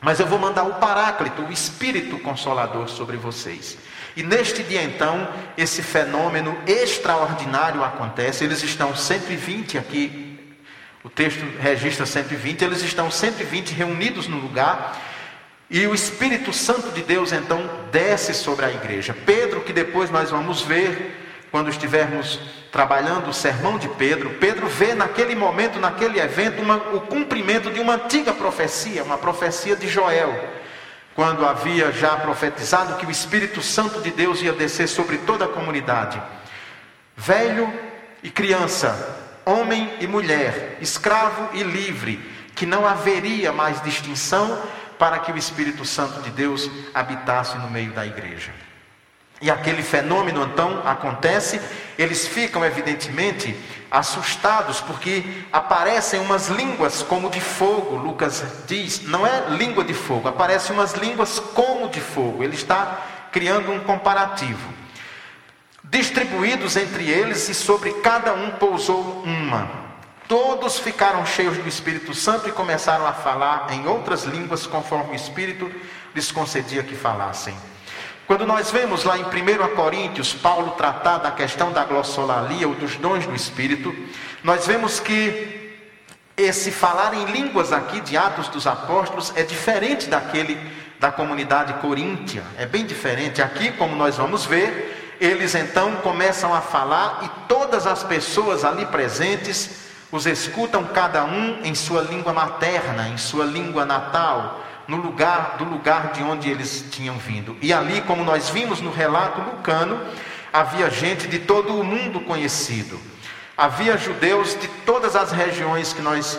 mas 0.00 0.20
eu 0.20 0.26
vou 0.26 0.38
mandar 0.38 0.64
o 0.64 0.74
Paráclito, 0.74 1.42
o 1.42 1.52
Espírito 1.52 2.18
Consolador 2.18 2.88
sobre 2.88 3.16
vocês. 3.16 3.78
E 4.16 4.22
neste 4.22 4.62
dia 4.62 4.82
então, 4.82 5.28
esse 5.56 5.82
fenômeno 5.82 6.56
extraordinário 6.66 7.84
acontece. 7.84 8.44
Eles 8.44 8.62
estão 8.62 8.96
120 8.96 9.78
aqui 9.78 10.25
O 11.06 11.08
texto 11.08 11.44
registra 11.60 12.04
120, 12.04 12.64
eles 12.64 12.82
estão 12.82 13.12
120 13.12 13.70
reunidos 13.70 14.26
no 14.26 14.38
lugar. 14.38 15.00
E 15.70 15.86
o 15.86 15.94
Espírito 15.94 16.52
Santo 16.52 16.90
de 16.90 17.00
Deus 17.00 17.30
então 17.30 17.70
desce 17.92 18.34
sobre 18.34 18.64
a 18.64 18.72
igreja. 18.72 19.14
Pedro, 19.24 19.60
que 19.60 19.72
depois 19.72 20.10
nós 20.10 20.32
vamos 20.32 20.62
ver, 20.62 21.46
quando 21.52 21.70
estivermos 21.70 22.40
trabalhando 22.72 23.30
o 23.30 23.32
sermão 23.32 23.78
de 23.78 23.88
Pedro, 23.90 24.30
Pedro 24.40 24.66
vê 24.66 24.94
naquele 24.94 25.36
momento, 25.36 25.78
naquele 25.78 26.18
evento, 26.18 26.60
uma, 26.60 26.74
o 26.74 27.02
cumprimento 27.02 27.70
de 27.70 27.78
uma 27.78 27.94
antiga 27.94 28.32
profecia, 28.34 29.04
uma 29.04 29.16
profecia 29.16 29.76
de 29.76 29.86
Joel, 29.86 30.36
quando 31.14 31.46
havia 31.46 31.92
já 31.92 32.16
profetizado 32.16 32.96
que 32.96 33.06
o 33.06 33.12
Espírito 33.12 33.62
Santo 33.62 34.00
de 34.00 34.10
Deus 34.10 34.42
ia 34.42 34.52
descer 34.52 34.88
sobre 34.88 35.18
toda 35.18 35.44
a 35.44 35.48
comunidade, 35.48 36.20
velho 37.16 37.72
e 38.24 38.28
criança, 38.28 39.15
homem 39.46 39.94
e 40.00 40.06
mulher, 40.08 40.76
escravo 40.80 41.50
e 41.54 41.62
livre, 41.62 42.18
que 42.56 42.66
não 42.66 42.84
haveria 42.84 43.52
mais 43.52 43.80
distinção 43.80 44.60
para 44.98 45.20
que 45.20 45.30
o 45.30 45.38
Espírito 45.38 45.84
Santo 45.84 46.20
de 46.20 46.30
Deus 46.30 46.68
habitasse 46.92 47.56
no 47.58 47.70
meio 47.70 47.92
da 47.92 48.04
igreja. 48.04 48.50
E 49.40 49.50
aquele 49.50 49.82
fenômeno 49.82 50.42
então 50.42 50.82
acontece, 50.84 51.60
eles 51.96 52.26
ficam 52.26 52.64
evidentemente 52.64 53.54
assustados 53.90 54.80
porque 54.80 55.22
aparecem 55.52 56.18
umas 56.18 56.48
línguas 56.48 57.02
como 57.02 57.30
de 57.30 57.40
fogo, 57.40 57.96
Lucas 57.96 58.42
diz, 58.66 59.02
não 59.02 59.26
é 59.26 59.50
língua 59.50 59.84
de 59.84 59.94
fogo, 59.94 60.26
aparecem 60.26 60.74
umas 60.74 60.94
línguas 60.94 61.38
como 61.38 61.88
de 61.88 62.00
fogo. 62.00 62.42
Ele 62.42 62.54
está 62.54 63.02
criando 63.30 63.70
um 63.70 63.80
comparativo. 63.80 64.85
Distribuídos 65.96 66.76
entre 66.76 67.08
eles 67.08 67.48
e 67.48 67.54
sobre 67.54 67.90
cada 68.02 68.34
um 68.34 68.50
pousou 68.50 69.22
uma. 69.24 69.66
Todos 70.28 70.78
ficaram 70.78 71.24
cheios 71.24 71.56
do 71.56 71.66
Espírito 71.66 72.12
Santo 72.12 72.50
e 72.50 72.52
começaram 72.52 73.06
a 73.06 73.14
falar 73.14 73.68
em 73.72 73.86
outras 73.86 74.24
línguas 74.24 74.66
conforme 74.66 75.12
o 75.12 75.14
Espírito 75.14 75.72
lhes 76.14 76.30
concedia 76.30 76.82
que 76.82 76.94
falassem. 76.94 77.56
Quando 78.26 78.46
nós 78.46 78.70
vemos 78.70 79.04
lá 79.04 79.16
em 79.16 79.22
1 79.22 79.74
Coríntios 79.74 80.34
Paulo 80.34 80.72
tratar 80.72 81.16
da 81.16 81.30
questão 81.30 81.72
da 81.72 81.82
glossolalia 81.84 82.68
ou 82.68 82.74
dos 82.74 82.96
dons 82.96 83.24
do 83.24 83.34
Espírito, 83.34 83.96
nós 84.44 84.66
vemos 84.66 85.00
que 85.00 85.78
esse 86.36 86.70
falar 86.70 87.14
em 87.14 87.24
línguas 87.24 87.72
aqui 87.72 88.02
de 88.02 88.18
Atos 88.18 88.48
dos 88.48 88.66
Apóstolos 88.66 89.32
é 89.34 89.42
diferente 89.42 90.08
daquele 90.08 90.60
da 91.00 91.10
comunidade 91.10 91.72
coríntia, 91.80 92.42
é 92.58 92.66
bem 92.66 92.84
diferente. 92.84 93.40
Aqui, 93.40 93.72
como 93.72 93.96
nós 93.96 94.16
vamos 94.16 94.44
ver, 94.44 95.05
eles 95.20 95.54
então 95.54 95.96
começam 95.96 96.54
a 96.54 96.60
falar 96.60 97.20
e 97.22 97.48
todas 97.48 97.86
as 97.86 98.02
pessoas 98.02 98.64
ali 98.64 98.86
presentes 98.86 99.86
os 100.10 100.26
escutam 100.26 100.84
cada 100.84 101.24
um 101.24 101.60
em 101.64 101.74
sua 101.74 102.02
língua 102.02 102.32
materna, 102.32 103.08
em 103.08 103.16
sua 103.16 103.44
língua 103.44 103.84
natal 103.84 104.62
no 104.88 104.98
lugar 104.98 105.56
do 105.58 105.64
lugar 105.64 106.12
de 106.12 106.22
onde 106.22 106.48
eles 106.48 106.84
tinham 106.90 107.18
vindo. 107.18 107.56
E 107.60 107.72
ali, 107.72 108.00
como 108.02 108.24
nós 108.24 108.48
vimos 108.48 108.80
no 108.80 108.90
relato 108.90 109.40
lucano, 109.40 110.00
havia 110.52 110.88
gente 110.90 111.26
de 111.26 111.40
todo 111.40 111.78
o 111.78 111.84
mundo 111.84 112.20
conhecido. 112.20 112.98
Havia 113.56 113.96
judeus 113.96 114.58
de 114.58 114.68
todas 114.84 115.16
as 115.16 115.32
regiões 115.32 115.92
que 115.92 116.02
nós 116.02 116.38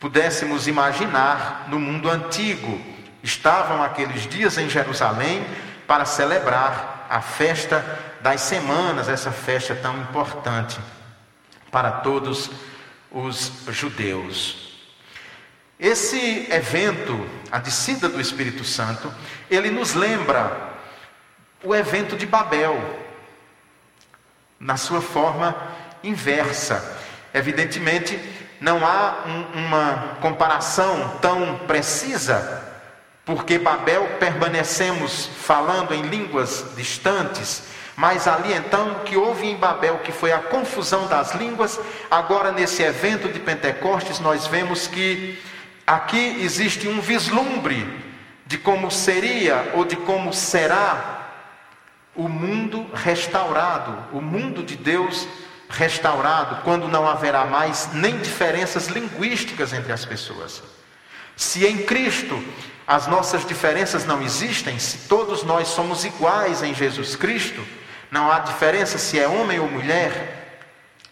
pudéssemos 0.00 0.66
imaginar 0.66 1.66
no 1.68 1.78
mundo 1.78 2.08
antigo. 2.08 2.80
Estavam 3.22 3.82
aqueles 3.82 4.26
dias 4.26 4.56
em 4.56 4.70
Jerusalém 4.70 5.44
para 5.86 6.04
celebrar 6.04 6.95
a 7.08 7.20
festa 7.20 7.84
das 8.20 8.40
semanas, 8.42 9.08
essa 9.08 9.30
festa 9.30 9.74
tão 9.74 9.98
importante 10.00 10.78
para 11.70 11.90
todos 11.90 12.50
os 13.10 13.52
judeus. 13.68 14.66
Esse 15.78 16.50
evento, 16.50 17.28
a 17.50 17.58
descida 17.58 18.08
do 18.08 18.20
Espírito 18.20 18.64
Santo, 18.64 19.12
ele 19.50 19.70
nos 19.70 19.94
lembra 19.94 20.74
o 21.62 21.74
evento 21.74 22.16
de 22.16 22.26
Babel, 22.26 23.04
na 24.58 24.76
sua 24.76 25.02
forma 25.02 25.54
inversa. 26.02 26.98
Evidentemente, 27.34 28.18
não 28.60 28.86
há 28.86 29.24
um, 29.26 29.66
uma 29.66 30.16
comparação 30.20 31.18
tão 31.20 31.58
precisa, 31.66 32.75
porque 33.26 33.58
Babel 33.58 34.16
permanecemos 34.18 35.28
falando 35.42 35.92
em 35.92 36.00
línguas 36.00 36.64
distantes, 36.74 37.64
mas 37.94 38.26
ali 38.26 38.54
então 38.54 38.92
o 38.92 39.00
que 39.00 39.18
houve 39.18 39.46
em 39.46 39.56
Babel, 39.56 39.98
que 39.98 40.12
foi 40.12 40.32
a 40.32 40.38
confusão 40.38 41.06
das 41.06 41.34
línguas, 41.34 41.78
agora 42.10 42.52
nesse 42.52 42.82
evento 42.82 43.28
de 43.28 43.38
Pentecostes 43.38 44.20
nós 44.20 44.46
vemos 44.46 44.86
que 44.86 45.38
Aqui 45.86 46.42
existe 46.42 46.88
um 46.88 47.00
vislumbre 47.00 47.86
de 48.44 48.58
como 48.58 48.90
seria 48.90 49.70
ou 49.74 49.84
de 49.84 49.94
como 49.94 50.32
será 50.32 51.30
o 52.12 52.28
mundo 52.28 52.90
restaurado, 52.92 53.96
o 54.12 54.20
mundo 54.20 54.64
de 54.64 54.74
Deus 54.74 55.28
restaurado, 55.68 56.62
quando 56.64 56.88
não 56.88 57.06
haverá 57.06 57.44
mais 57.44 57.90
nem 57.92 58.18
diferenças 58.18 58.88
linguísticas 58.88 59.72
entre 59.72 59.92
as 59.92 60.04
pessoas. 60.04 60.60
Se 61.36 61.66
em 61.66 61.84
Cristo 61.84 62.42
as 62.86 63.06
nossas 63.06 63.46
diferenças 63.46 64.06
não 64.06 64.22
existem, 64.22 64.78
se 64.78 65.06
todos 65.08 65.42
nós 65.42 65.68
somos 65.68 66.04
iguais 66.04 66.62
em 66.62 66.72
Jesus 66.72 67.14
Cristo, 67.14 67.62
não 68.10 68.30
há 68.30 68.38
diferença 68.38 68.96
se 68.96 69.18
é 69.18 69.28
homem 69.28 69.60
ou 69.60 69.68
mulher, 69.68 70.60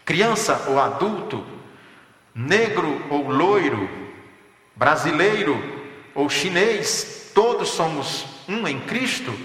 criança 0.03 0.65
ou 0.69 0.79
adulto, 0.79 1.45
negro 2.33 3.05
ou 3.09 3.29
loiro, 3.29 3.89
brasileiro 4.75 5.83
ou 6.15 6.29
chinês, 6.29 7.31
todos 7.33 7.69
somos 7.69 8.25
um 8.47 8.67
em 8.67 8.79
Cristo. 8.79 9.37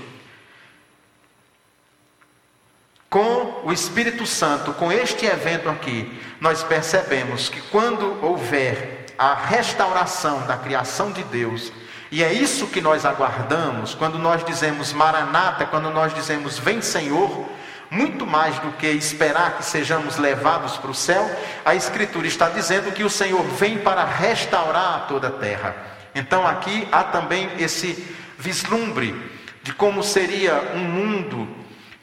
Com 3.08 3.62
o 3.64 3.72
Espírito 3.72 4.24
Santo, 4.24 4.72
com 4.74 4.92
este 4.92 5.26
evento 5.26 5.68
aqui, 5.68 6.16
nós 6.40 6.62
percebemos 6.62 7.48
que 7.48 7.60
quando 7.62 8.24
houver 8.24 9.06
a 9.20 9.34
restauração 9.34 10.46
da 10.46 10.56
criação 10.56 11.12
de 11.12 11.22
Deus, 11.24 11.70
e 12.10 12.24
é 12.24 12.32
isso 12.32 12.68
que 12.68 12.80
nós 12.80 13.04
aguardamos, 13.04 13.94
quando 13.94 14.18
nós 14.18 14.42
dizemos 14.42 14.94
Maranata, 14.94 15.66
quando 15.66 15.90
nós 15.90 16.14
dizemos 16.14 16.58
Vem 16.58 16.80
Senhor, 16.80 17.46
muito 17.90 18.26
mais 18.26 18.58
do 18.60 18.72
que 18.72 18.86
esperar 18.86 19.58
que 19.58 19.62
sejamos 19.62 20.16
levados 20.16 20.78
para 20.78 20.90
o 20.90 20.94
céu, 20.94 21.30
a 21.66 21.74
Escritura 21.74 22.26
está 22.26 22.48
dizendo 22.48 22.92
que 22.92 23.04
o 23.04 23.10
Senhor 23.10 23.42
vem 23.42 23.76
para 23.76 24.06
restaurar 24.06 25.06
toda 25.06 25.28
a 25.28 25.32
terra. 25.32 25.76
Então 26.14 26.46
aqui 26.46 26.88
há 26.90 27.04
também 27.04 27.50
esse 27.58 28.16
vislumbre 28.38 29.14
de 29.62 29.74
como 29.74 30.02
seria 30.02 30.72
um 30.74 30.78
mundo 30.78 31.46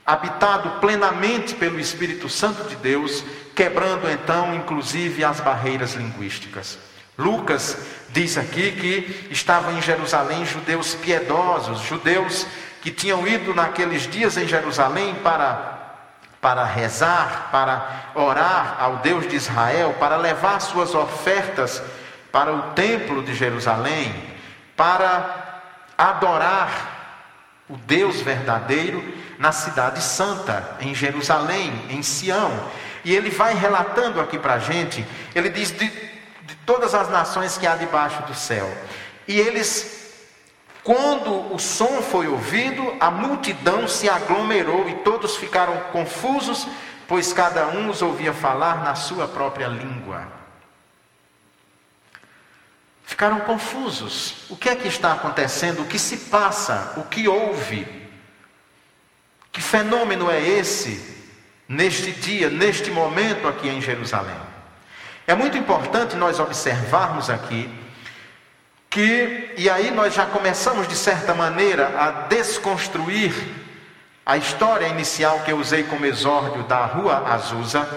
habitado 0.05 0.79
plenamente 0.79 1.55
pelo 1.55 1.79
Espírito 1.79 2.29
Santo 2.29 2.69
de 2.69 2.75
Deus, 2.75 3.23
quebrando 3.55 4.07
então 4.07 4.53
inclusive 4.53 5.23
as 5.23 5.39
barreiras 5.39 5.95
linguísticas. 5.95 6.85
Lucas 7.17 7.77
diz 8.09 8.37
aqui 8.37 8.71
que 8.71 9.27
estavam 9.31 9.77
em 9.77 9.81
Jerusalém 9.81 10.45
judeus 10.45 10.93
piedosos, 10.95 11.81
judeus 11.81 12.45
que 12.81 12.91
tinham 12.91 13.27
ido 13.27 13.53
naqueles 13.53 14.07
dias 14.07 14.37
em 14.37 14.47
Jerusalém 14.47 15.15
para 15.15 15.75
para 16.39 16.63
rezar, 16.63 17.49
para 17.51 18.11
orar 18.13 18.77
ao 18.79 18.97
Deus 18.97 19.27
de 19.27 19.35
Israel, 19.35 19.95
para 19.99 20.15
levar 20.17 20.59
suas 20.59 20.93
ofertas 20.93 21.81
para 22.31 22.53
o 22.53 22.61
templo 22.73 23.23
de 23.23 23.33
Jerusalém, 23.33 24.13
para 24.75 25.61
adorar 25.97 27.63
o 27.67 27.75
Deus 27.75 28.21
verdadeiro 28.21 29.03
na 29.39 29.51
cidade 29.51 30.01
santa, 30.01 30.77
em 30.79 30.93
Jerusalém, 30.93 31.73
em 31.89 32.03
Sião. 32.03 32.51
E 33.03 33.15
ele 33.15 33.29
vai 33.29 33.55
relatando 33.55 34.21
aqui 34.21 34.37
para 34.37 34.53
a 34.53 34.59
gente, 34.59 35.05
ele 35.33 35.49
diz 35.49 35.71
todas 36.67 36.93
as 36.93 37.09
nações 37.09 37.57
que 37.57 37.65
há 37.65 37.75
debaixo 37.75 38.21
do 38.23 38.35
céu. 38.35 38.69
E 39.27 39.39
eles 39.39 39.97
quando 40.83 41.53
o 41.53 41.59
som 41.59 42.01
foi 42.01 42.29
ouvido, 42.29 42.95
a 42.97 43.11
multidão 43.11 43.89
se 43.89 44.07
aglomerou 44.07 44.87
e 44.87 44.93
todos 44.99 45.35
ficaram 45.35 45.77
confusos, 45.91 46.65
pois 47.05 47.33
cada 47.33 47.67
um 47.67 47.89
os 47.89 48.01
ouvia 48.01 48.31
falar 48.33 48.85
na 48.85 48.95
sua 48.95 49.27
própria 49.27 49.67
língua. 49.67 50.25
Ficaram 53.03 53.41
confusos. 53.41 54.45
O 54.49 54.55
que 54.55 54.69
é 54.69 54.77
que 54.77 54.87
está 54.87 55.11
acontecendo? 55.11 55.81
O 55.81 55.87
que 55.87 55.99
se 55.99 56.15
passa? 56.29 56.93
O 56.95 57.03
que 57.03 57.27
houve? 57.27 57.85
Que 59.51 59.61
fenômeno 59.61 60.31
é 60.31 60.41
esse 60.41 61.27
neste 61.67 62.13
dia, 62.13 62.49
neste 62.49 62.91
momento 62.91 63.45
aqui 63.45 63.67
em 63.67 63.81
Jerusalém? 63.81 64.56
É 65.27 65.35
muito 65.35 65.57
importante 65.57 66.15
nós 66.15 66.39
observarmos 66.39 67.29
aqui 67.29 67.69
que, 68.89 69.53
e 69.57 69.69
aí 69.69 69.91
nós 69.91 70.13
já 70.13 70.25
começamos 70.25 70.87
de 70.87 70.95
certa 70.95 71.33
maneira 71.33 71.93
a 71.99 72.09
desconstruir 72.27 73.33
a 74.25 74.37
história 74.37 74.87
inicial 74.87 75.41
que 75.41 75.51
eu 75.51 75.57
usei 75.57 75.83
como 75.83 76.05
exórdio 76.05 76.63
da 76.63 76.85
Rua 76.85 77.29
Azusa, 77.29 77.87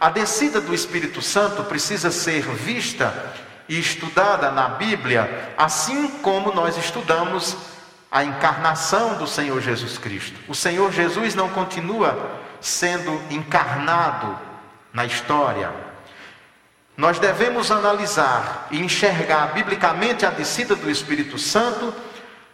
A 0.00 0.10
descida 0.10 0.60
do 0.60 0.74
Espírito 0.74 1.22
Santo 1.22 1.64
precisa 1.64 2.10
ser 2.10 2.42
vista 2.42 3.32
e 3.66 3.78
estudada 3.78 4.50
na 4.50 4.68
Bíblia, 4.68 5.54
assim 5.56 6.08
como 6.20 6.52
nós 6.52 6.76
estudamos 6.76 7.56
a 8.10 8.22
encarnação 8.22 9.16
do 9.16 9.26
Senhor 9.26 9.60
Jesus 9.62 9.96
Cristo. 9.96 10.38
O 10.46 10.54
Senhor 10.54 10.92
Jesus 10.92 11.34
não 11.34 11.48
continua 11.48 12.38
sendo 12.60 13.18
encarnado 13.30 14.38
na 14.92 15.06
história. 15.06 15.72
Nós 16.96 17.18
devemos 17.18 17.70
analisar 17.70 18.68
e 18.70 18.78
enxergar 18.78 19.52
biblicamente 19.52 20.24
a 20.24 20.30
descida 20.30 20.76
do 20.76 20.90
Espírito 20.90 21.38
Santo 21.38 21.92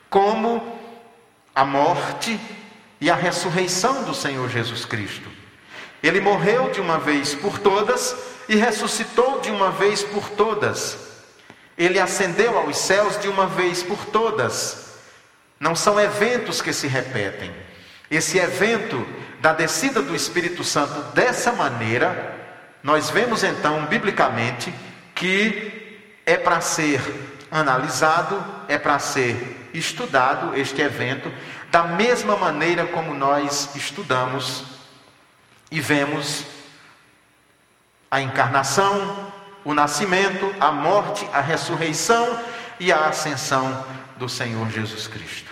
como 0.08 0.78
a 1.54 1.64
morte 1.64 2.40
e 3.00 3.10
a 3.10 3.14
ressurreição 3.14 4.04
do 4.04 4.14
Senhor 4.14 4.48
Jesus 4.48 4.84
Cristo. 4.84 5.28
Ele 6.02 6.20
morreu 6.20 6.70
de 6.70 6.80
uma 6.80 6.98
vez 6.98 7.34
por 7.34 7.58
todas 7.58 8.16
e 8.48 8.56
ressuscitou 8.56 9.40
de 9.40 9.50
uma 9.50 9.70
vez 9.70 10.02
por 10.02 10.30
todas. 10.30 10.98
Ele 11.76 11.98
ascendeu 11.98 12.58
aos 12.58 12.78
céus 12.78 13.20
de 13.20 13.28
uma 13.28 13.46
vez 13.46 13.82
por 13.82 14.06
todas. 14.06 14.94
Não 15.58 15.76
são 15.76 16.00
eventos 16.00 16.62
que 16.62 16.72
se 16.72 16.86
repetem. 16.86 17.52
Esse 18.10 18.38
evento 18.38 19.06
da 19.40 19.52
descida 19.52 20.02
do 20.02 20.16
Espírito 20.16 20.64
Santo 20.64 21.14
dessa 21.14 21.52
maneira, 21.52 22.49
nós 22.82 23.10
vemos 23.10 23.44
então 23.44 23.86
biblicamente 23.86 24.72
que 25.14 26.00
é 26.24 26.36
para 26.36 26.60
ser 26.60 27.00
analisado, 27.50 28.42
é 28.68 28.78
para 28.78 28.98
ser 28.98 29.68
estudado 29.74 30.56
este 30.56 30.80
evento, 30.80 31.32
da 31.70 31.84
mesma 31.84 32.36
maneira 32.36 32.86
como 32.86 33.14
nós 33.14 33.74
estudamos 33.76 34.64
e 35.70 35.80
vemos 35.80 36.44
a 38.10 38.20
encarnação, 38.20 39.32
o 39.64 39.72
nascimento, 39.72 40.52
a 40.58 40.72
morte, 40.72 41.28
a 41.32 41.40
ressurreição 41.40 42.40
e 42.78 42.92
a 42.92 43.06
ascensão 43.06 43.84
do 44.16 44.28
Senhor 44.28 44.68
Jesus 44.70 45.06
Cristo. 45.06 45.50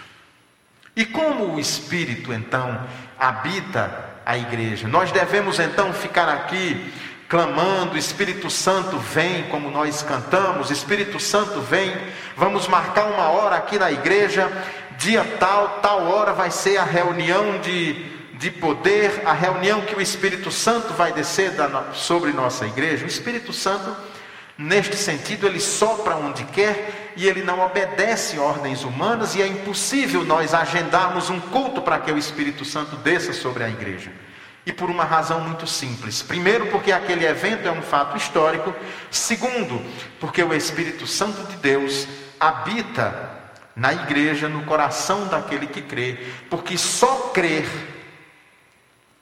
E 0.96 1.04
como 1.04 1.54
o 1.54 1.60
Espírito 1.60 2.32
então 2.32 2.84
habita 3.18 4.16
a 4.26 4.36
igreja? 4.36 4.88
Nós 4.88 5.12
devemos 5.12 5.60
então 5.60 5.92
ficar 5.92 6.28
aqui 6.28 6.92
clamando: 7.28 7.98
Espírito 7.98 8.50
Santo 8.50 8.98
vem, 8.98 9.44
como 9.44 9.70
nós 9.70 10.02
cantamos, 10.02 10.70
Espírito 10.70 11.20
Santo 11.20 11.60
vem. 11.60 11.94
Vamos 12.36 12.66
marcar 12.66 13.06
uma 13.06 13.28
hora 13.28 13.56
aqui 13.56 13.78
na 13.78 13.92
igreja, 13.92 14.50
dia 14.96 15.24
tal, 15.38 15.80
tal 15.80 16.06
hora 16.06 16.32
vai 16.32 16.50
ser 16.50 16.78
a 16.78 16.84
reunião 16.84 17.58
de, 17.60 18.06
de 18.34 18.50
poder, 18.50 19.22
a 19.24 19.32
reunião 19.32 19.82
que 19.82 19.94
o 19.94 20.00
Espírito 20.00 20.50
Santo 20.50 20.94
vai 20.94 21.12
descer 21.12 21.50
da, 21.52 21.92
sobre 21.92 22.32
nossa 22.32 22.66
igreja. 22.66 23.04
O 23.04 23.08
Espírito 23.08 23.52
Santo 23.52 23.94
Neste 24.58 24.96
sentido, 24.96 25.46
ele 25.46 25.60
sopra 25.60 26.16
onde 26.16 26.42
quer 26.42 27.12
e 27.14 27.28
ele 27.28 27.44
não 27.44 27.60
obedece 27.60 28.40
ordens 28.40 28.82
humanas, 28.82 29.36
e 29.36 29.42
é 29.42 29.46
impossível 29.46 30.24
nós 30.24 30.52
agendarmos 30.52 31.30
um 31.30 31.38
culto 31.38 31.80
para 31.80 32.00
que 32.00 32.10
o 32.10 32.18
Espírito 32.18 32.64
Santo 32.64 32.96
desça 32.96 33.32
sobre 33.32 33.62
a 33.62 33.68
igreja. 33.68 34.10
E 34.68 34.72
por 34.72 34.90
uma 34.90 35.04
razão 35.04 35.40
muito 35.40 35.66
simples. 35.66 36.20
Primeiro, 36.20 36.66
porque 36.66 36.92
aquele 36.92 37.24
evento 37.24 37.66
é 37.66 37.72
um 37.72 37.80
fato 37.80 38.18
histórico. 38.18 38.74
Segundo, 39.10 39.82
porque 40.20 40.42
o 40.42 40.52
Espírito 40.52 41.06
Santo 41.06 41.42
de 41.50 41.56
Deus 41.56 42.06
habita 42.38 43.30
na 43.74 43.94
igreja, 43.94 44.46
no 44.46 44.66
coração 44.66 45.26
daquele 45.26 45.68
que 45.68 45.80
crê. 45.80 46.18
Porque 46.50 46.76
só 46.76 47.30
crer, 47.32 47.66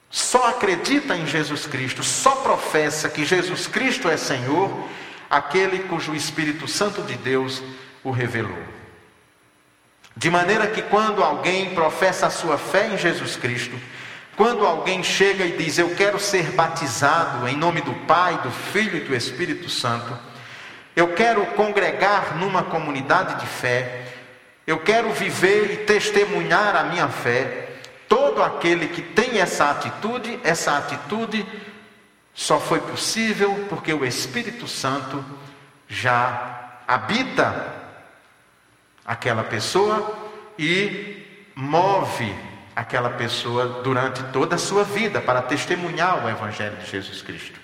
só 0.09 0.49
acredita 0.49 1.15
em 1.15 1.25
Jesus 1.25 1.65
Cristo, 1.65 2.03
só 2.03 2.31
professa 2.35 3.07
que 3.07 3.23
Jesus 3.23 3.67
Cristo 3.67 4.09
é 4.09 4.17
Senhor 4.17 4.69
aquele 5.29 5.79
cujo 5.79 6.13
Espírito 6.13 6.67
Santo 6.67 7.01
de 7.03 7.15
Deus 7.15 7.63
o 8.03 8.11
revelou. 8.11 8.61
De 10.13 10.29
maneira 10.29 10.67
que 10.67 10.81
quando 10.81 11.23
alguém 11.23 11.73
professa 11.73 12.27
a 12.27 12.29
sua 12.29 12.57
fé 12.57 12.89
em 12.93 12.97
Jesus 12.97 13.37
Cristo, 13.37 13.79
quando 14.37 14.67
alguém 14.67 15.01
chega 15.01 15.43
e 15.43 15.57
diz 15.57 15.79
eu 15.79 15.95
quero 15.95 16.19
ser 16.19 16.51
batizado 16.51 17.47
em 17.47 17.57
nome 17.57 17.81
do 17.81 17.93
Pai, 18.05 18.37
do 18.43 18.51
Filho 18.51 18.97
e 18.97 18.99
do 18.99 19.15
Espírito 19.15 19.67
Santo, 19.67 20.15
eu 20.95 21.15
quero 21.15 21.43
congregar 21.47 22.37
numa 22.37 22.61
comunidade 22.61 23.41
de 23.41 23.47
fé, 23.47 24.05
eu 24.67 24.77
quero 24.77 25.11
viver 25.11 25.71
e 25.71 25.77
testemunhar 25.77 26.75
a 26.75 26.83
minha 26.83 27.07
fé, 27.07 27.79
todo 28.07 28.43
aquele 28.43 28.89
que 28.89 29.01
tem 29.01 29.39
essa 29.39 29.71
atitude, 29.71 30.39
essa 30.43 30.77
atitude 30.77 31.43
só 32.31 32.59
foi 32.59 32.79
possível 32.79 33.65
porque 33.67 33.91
o 33.91 34.05
Espírito 34.05 34.67
Santo 34.67 35.25
já 35.87 36.77
habita 36.87 37.73
aquela 39.03 39.43
pessoa 39.43 40.15
e 40.59 41.25
move 41.55 42.46
aquela 42.77 43.09
pessoa 43.09 43.81
durante 43.81 44.21
toda 44.25 44.53
a 44.55 44.59
sua 44.59 44.83
vida 44.83 45.19
para 45.19 45.41
testemunhar 45.41 46.23
o 46.23 46.29
Evangelho 46.29 46.77
de 46.77 46.91
Jesus 46.91 47.23
Cristo. 47.23 47.59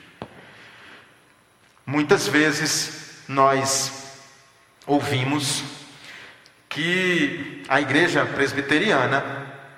Muitas 1.85 2.27
vezes 2.27 3.21
nós 3.27 4.17
ouvimos 4.87 5.63
que 6.67 7.63
a 7.67 7.79
igreja 7.79 8.25
presbiteriana 8.25 9.23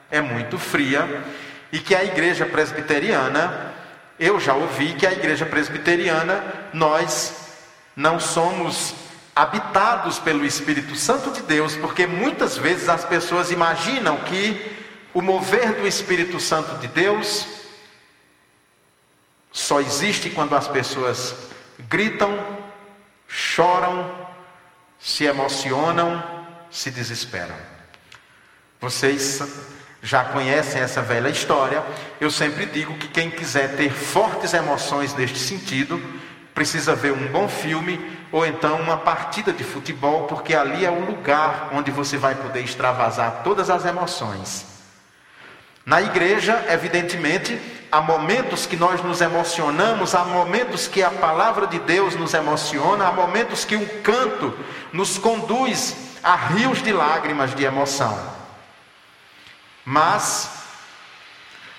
é 0.10 0.21
muito 0.21 0.58
fria 0.58 1.26
e 1.69 1.80
que 1.80 1.93
a 1.93 2.06
igreja 2.06 2.45
presbiteriana 2.45 3.74
eu 4.17 4.39
já 4.39 4.54
ouvi 4.54 4.93
que 4.93 5.06
a 5.06 5.12
igreja 5.12 5.45
presbiteriana, 5.45 6.41
nós 6.71 7.34
não 7.93 8.21
somos 8.21 8.95
habitados 9.36 10.17
pelo 10.17 10.45
Espírito 10.45 10.95
Santo 10.95 11.30
de 11.32 11.41
Deus, 11.41 11.76
porque 11.76 12.08
muitas 12.08 12.56
vezes 12.58 12.88
as 12.88 13.04
pessoas 13.04 13.52
imaginam 13.52 14.15
que 14.19 14.75
o 15.15 15.21
mover 15.21 15.75
do 15.75 15.88
Espírito 15.88 16.41
Santo 16.41 16.78
de 16.78 16.89
Deus 16.89 17.47
só 19.49 19.80
existe 19.80 20.30
quando 20.30 20.54
as 20.58 20.67
pessoas 20.67 21.34
gritam, 21.88 22.38
choram, 23.25 24.13
se 24.99 25.23
emocionam, 25.23 26.21
se 26.69 26.91
desesperam. 26.91 27.56
Vocês 28.82 29.41
já 30.04 30.25
conhecem 30.25 30.82
essa 30.82 31.01
velha 31.01 31.30
história, 31.30 31.82
eu 32.19 32.30
sempre 32.30 32.65
digo 32.65 32.97
que 32.97 33.08
quem 33.08 33.32
quiser 33.32 33.78
ter 33.78 33.91
fortes 33.91 34.54
emoções 34.54 35.13
neste 35.13 35.39
sentido, 35.39 35.97
precisa 36.54 36.93
ver 36.93 37.13
um 37.13 37.28
bom 37.32 37.47
filme 37.47 38.19
ou 38.34 38.45
então 38.45 38.82
uma 38.82 38.97
partida 38.97 39.54
de 39.54 39.63
futebol, 39.63 40.28
porque 40.28 40.54
ali 40.54 40.84
é 40.84 40.91
o 40.91 41.06
lugar 41.06 41.69
onde 41.71 41.89
você 41.89 42.17
vai 42.17 42.36
poder 42.36 42.65
extravasar 42.65 43.43
todas 43.45 43.69
as 43.69 43.86
emoções. 43.86 44.75
Na 45.86 46.02
igreja, 46.02 46.65
evidentemente, 46.69 47.62
há 47.91 48.02
momentos 48.02 48.65
que 48.65 48.76
nós 48.76 49.04
nos 49.04 49.21
emocionamos, 49.21 50.15
há 50.15 50.26
momentos 50.26 50.88
que 50.88 51.04
a 51.04 51.12
palavra 51.12 51.67
de 51.67 51.78
Deus 51.78 52.15
nos 52.15 52.34
emociona, 52.34 53.08
há 53.08 53.12
momentos 53.12 53.63
que 53.63 53.76
o 53.76 54.02
canto 54.02 54.58
nos 54.91 55.19
conduz 55.19 55.95
a 56.24 56.36
rios 56.36 56.82
de 56.82 56.91
lágrimas 56.91 57.54
de 57.54 57.63
emoção. 57.63 58.19
Mas 59.86 60.50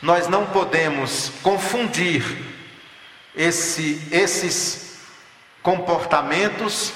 nós 0.01 0.29
não 0.29 0.47
podemos 0.47 1.33
confundir 1.43 2.23
esse, 3.35 4.07
esses 4.13 5.01
comportamentos 5.65 6.93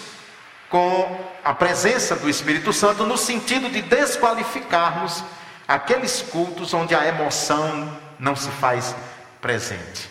com 0.68 1.20
a 1.42 1.52
presença 1.52 2.14
do 2.14 2.30
Espírito 2.30 2.72
Santo, 2.72 3.04
no 3.04 3.18
sentido 3.18 3.68
de 3.68 3.82
desqualificarmos 3.82 5.24
aqueles 5.70 6.20
cultos 6.20 6.74
onde 6.74 6.96
a 6.96 7.06
emoção 7.06 7.96
não 8.18 8.34
se 8.34 8.50
faz 8.50 8.92
presente. 9.40 10.10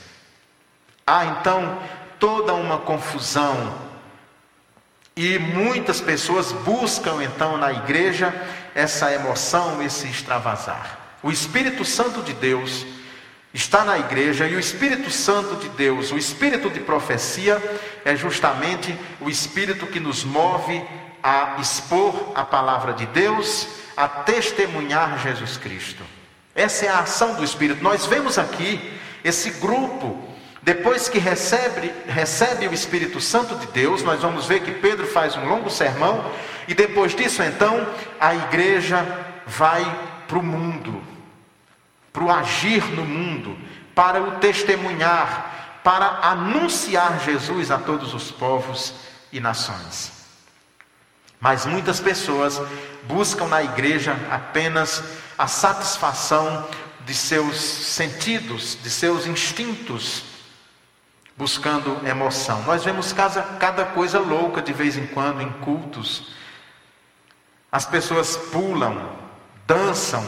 Há 1.06 1.26
então 1.26 1.78
toda 2.18 2.54
uma 2.54 2.78
confusão 2.78 3.76
e 5.18 5.38
muitas 5.38 6.00
pessoas 6.00 6.54
buscam 6.54 7.22
então 7.22 7.58
na 7.58 7.74
igreja 7.74 8.34
essa 8.74 9.12
emoção, 9.12 9.84
esse 9.84 10.08
extravasar. 10.08 10.98
O 11.22 11.30
Espírito 11.30 11.84
Santo 11.84 12.22
de 12.22 12.32
Deus 12.32 12.86
está 13.54 13.84
na 13.84 14.00
igreja 14.00 14.48
e 14.48 14.56
o 14.56 14.60
Espírito 14.62 15.12
Santo 15.12 15.58
de 15.58 15.68
Deus, 15.68 16.14
o 16.14 16.18
espírito 16.18 16.70
de 16.70 16.80
profecia, 16.80 17.62
é 18.06 18.16
justamente 18.16 18.98
o 19.20 19.30
espírito 19.30 19.88
que 19.88 20.00
nos 20.00 20.24
move 20.24 20.82
a 21.22 21.58
expor 21.60 22.32
a 22.34 22.46
palavra 22.46 22.94
de 22.94 23.06
Deus, 23.08 23.68
a 24.00 24.08
testemunhar 24.08 25.20
Jesus 25.20 25.58
Cristo. 25.58 26.02
Essa 26.56 26.86
é 26.86 26.88
a 26.88 27.00
ação 27.00 27.36
do 27.36 27.44
Espírito. 27.44 27.84
Nós 27.84 28.06
vemos 28.06 28.38
aqui 28.38 28.98
esse 29.26 29.52
grupo, 29.52 30.18
depois 30.62 31.10
que 31.10 31.20
recebe, 31.20 31.92
recebe 32.08 32.66
o 32.66 32.74
Espírito 32.74 33.20
Santo 33.20 33.56
de 33.56 33.68
Deus, 33.68 34.02
nós 34.02 34.22
vamos 34.22 34.46
ver 34.46 34.62
que 34.62 34.72
Pedro 34.72 35.06
faz 35.06 35.36
um 35.36 35.46
longo 35.46 35.70
sermão 35.70 36.32
e 36.66 36.74
depois 36.74 37.14
disso, 37.14 37.44
então, 37.44 37.86
a 38.22 38.34
igreja 38.34 39.06
vai 39.46 39.84
para 40.30 40.40
o 40.40 40.44
mundo, 40.44 41.04
para 42.14 42.24
o 42.24 42.32
agir 42.32 42.86
no 42.96 43.04
mundo, 43.04 43.58
para 43.94 44.22
o 44.22 44.32
testemunhar, 44.40 45.82
para 45.84 46.20
anunciar 46.22 47.20
Jesus 47.20 47.70
a 47.70 47.78
todos 47.78 48.14
os 48.14 48.32
povos 48.32 48.94
e 49.30 49.42
nações. 49.42 50.19
Mas 51.40 51.66
muitas 51.66 52.00
pessoas 52.00 52.62
buscam 53.04 53.48
na 53.48 53.64
igreja 53.64 54.16
apenas 54.30 55.04
a 55.38 55.48
satisfação 55.48 56.68
de 57.06 57.14
seus 57.14 57.56
sentidos, 57.58 58.78
de 58.84 58.90
seus 58.90 59.26
instintos, 59.26 60.24
buscando 61.38 62.06
emoção. 62.06 62.62
Nós 62.64 62.84
vemos 62.84 63.14
cada, 63.14 63.42
cada 63.42 63.86
coisa 63.86 64.20
louca 64.20 64.62
de 64.62 64.74
vez 64.74 64.98
em 64.98 65.08
quando 65.08 65.42
em 65.42 65.50
cultos. 65.62 66.34
As 67.72 67.86
pessoas 67.86 68.36
pulam, 68.36 69.18
dançam, 69.66 70.26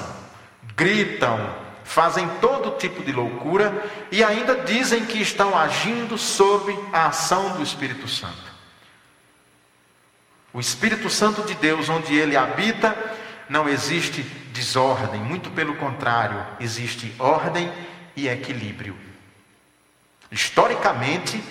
gritam, 0.75 1.55
fazem 1.83 2.27
todo 2.39 2.77
tipo 2.77 3.03
de 3.03 3.11
loucura 3.11 3.85
e 4.11 4.23
ainda 4.23 4.55
dizem 4.55 5.05
que 5.05 5.21
estão 5.21 5.57
agindo 5.57 6.17
sob 6.17 6.73
a 6.93 7.07
ação 7.07 7.57
do 7.57 7.63
Espírito 7.63 8.07
Santo. 8.07 8.50
O 10.53 10.59
Espírito 10.59 11.09
Santo 11.09 11.43
de 11.43 11.53
Deus, 11.55 11.87
onde 11.87 12.13
ele 12.13 12.35
habita, 12.35 12.95
não 13.47 13.69
existe 13.69 14.21
desordem, 14.53 15.21
muito 15.21 15.49
pelo 15.51 15.75
contrário, 15.75 16.45
existe 16.59 17.13
ordem 17.17 17.71
e 18.15 18.27
equilíbrio. 18.27 18.97
Historicamente, 20.29 21.41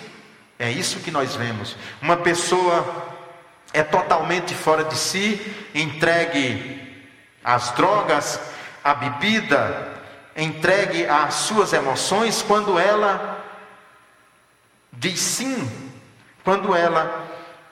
é 0.57 0.69
isso 0.69 0.99
que 0.99 1.11
nós 1.11 1.35
vemos. 1.35 1.75
Uma 2.01 2.17
pessoa 2.17 3.17
é 3.73 3.83
totalmente 3.83 4.53
fora 4.53 4.83
de 4.83 4.95
si, 4.95 5.39
entregue 5.73 6.79
às 7.43 7.71
drogas, 7.71 8.39
à 8.83 8.93
bebida, 8.93 9.93
entregue 10.35 11.05
às 11.05 11.33
suas 11.35 11.73
emoções, 11.73 12.41
quando 12.41 12.77
ela 12.77 13.43
diz 14.93 15.19
sim, 15.19 15.69
quando 16.43 16.75
ela 16.75 17.30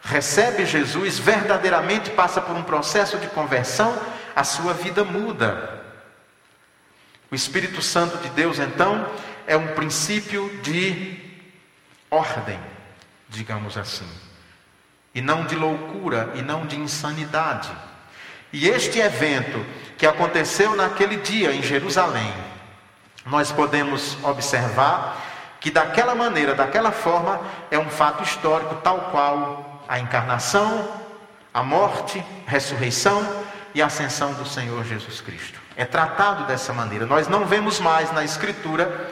recebe 0.10 0.66
Jesus, 0.66 1.20
verdadeiramente 1.20 2.10
passa 2.10 2.42
por 2.42 2.56
um 2.56 2.64
processo 2.64 3.18
de 3.20 3.28
conversão, 3.28 3.96
a 4.36 4.44
sua 4.44 4.74
vida 4.74 5.04
muda. 5.04 5.80
O 7.32 7.36
Espírito 7.36 7.80
Santo 7.80 8.18
de 8.18 8.30
Deus, 8.30 8.58
então, 8.58 9.08
é 9.46 9.56
um 9.56 9.68
princípio 9.76 10.50
de 10.64 11.16
ordem, 12.10 12.60
digamos 13.30 13.78
assim, 13.78 14.10
e 15.14 15.22
não 15.22 15.46
de 15.46 15.56
loucura, 15.56 16.32
e 16.34 16.42
não 16.42 16.66
de 16.66 16.80
insanidade. 16.80 17.70
E 18.52 18.68
este 18.68 18.98
evento 18.98 19.64
que 19.96 20.08
aconteceu 20.08 20.76
naquele 20.76 21.18
dia 21.18 21.52
em 21.52 21.62
Jerusalém, 21.62 22.34
nós 23.28 23.52
podemos 23.52 24.18
observar 24.24 25.24
que 25.60 25.70
daquela 25.70 26.16
maneira, 26.16 26.56
daquela 26.56 26.92
forma, 26.92 27.42
é 27.70 27.78
um 27.78 27.90
fato 27.92 28.24
histórico, 28.24 28.76
tal 28.82 29.12
qual 29.12 29.69
a 29.90 30.00
encarnação, 30.00 30.88
a 31.52 31.64
morte, 31.64 32.24
ressurreição 32.46 33.28
e 33.74 33.82
ascensão 33.82 34.34
do 34.36 34.46
Senhor 34.46 34.86
Jesus 34.86 35.20
Cristo. 35.20 35.60
É 35.76 35.84
tratado 35.84 36.46
dessa 36.46 36.72
maneira. 36.72 37.08
Nós 37.08 37.28
não 37.28 37.46
vemos 37.46 37.80
mais 37.80 38.12
na 38.12 38.24
Escritura 38.24 39.10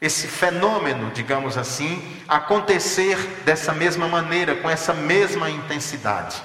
esse 0.00 0.26
fenômeno, 0.26 1.12
digamos 1.12 1.56
assim, 1.56 2.20
acontecer 2.26 3.16
dessa 3.44 3.72
mesma 3.72 4.08
maneira, 4.08 4.56
com 4.56 4.68
essa 4.68 4.92
mesma 4.92 5.48
intensidade. 5.48 6.42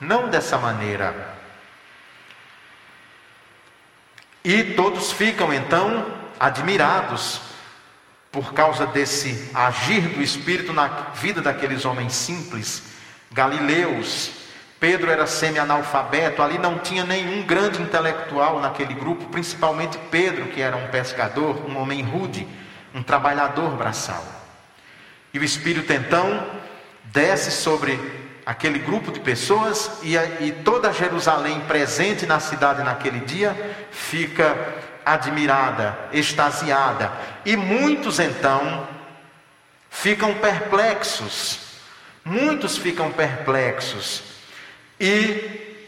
Não 0.00 0.28
dessa 0.28 0.56
maneira. 0.56 1.36
E 4.42 4.64
todos 4.74 5.12
ficam 5.12 5.52
então 5.52 6.06
admirados 6.40 7.47
por 8.30 8.52
causa 8.52 8.86
desse 8.86 9.50
agir 9.54 10.02
do 10.02 10.22
Espírito 10.22 10.72
na 10.72 10.86
vida 11.14 11.40
daqueles 11.40 11.84
homens 11.84 12.12
simples, 12.14 12.82
galileus. 13.32 14.30
Pedro 14.78 15.10
era 15.10 15.26
semi-analfabeto, 15.26 16.40
ali 16.40 16.56
não 16.56 16.78
tinha 16.78 17.04
nenhum 17.04 17.44
grande 17.44 17.82
intelectual 17.82 18.60
naquele 18.60 18.94
grupo, 18.94 19.26
principalmente 19.26 19.98
Pedro, 20.10 20.46
que 20.46 20.60
era 20.60 20.76
um 20.76 20.86
pescador, 20.88 21.68
um 21.68 21.76
homem 21.76 22.02
rude, 22.02 22.46
um 22.94 23.02
trabalhador 23.02 23.70
braçal. 23.76 24.24
E 25.34 25.38
o 25.38 25.44
Espírito 25.44 25.92
então 25.92 26.46
desce 27.04 27.50
sobre 27.50 27.98
aquele 28.46 28.78
grupo 28.78 29.12
de 29.12 29.20
pessoas 29.20 29.98
e, 30.02 30.16
e 30.16 30.52
toda 30.64 30.92
Jerusalém 30.92 31.60
presente 31.60 32.24
na 32.24 32.40
cidade 32.40 32.82
naquele 32.82 33.20
dia 33.20 33.54
fica 33.90 34.56
admirada, 35.12 35.98
extasiada. 36.12 37.12
E 37.44 37.56
muitos 37.56 38.18
então 38.18 38.86
ficam 39.90 40.34
perplexos. 40.34 41.60
Muitos 42.24 42.76
ficam 42.76 43.10
perplexos 43.10 44.22
e 45.00 45.78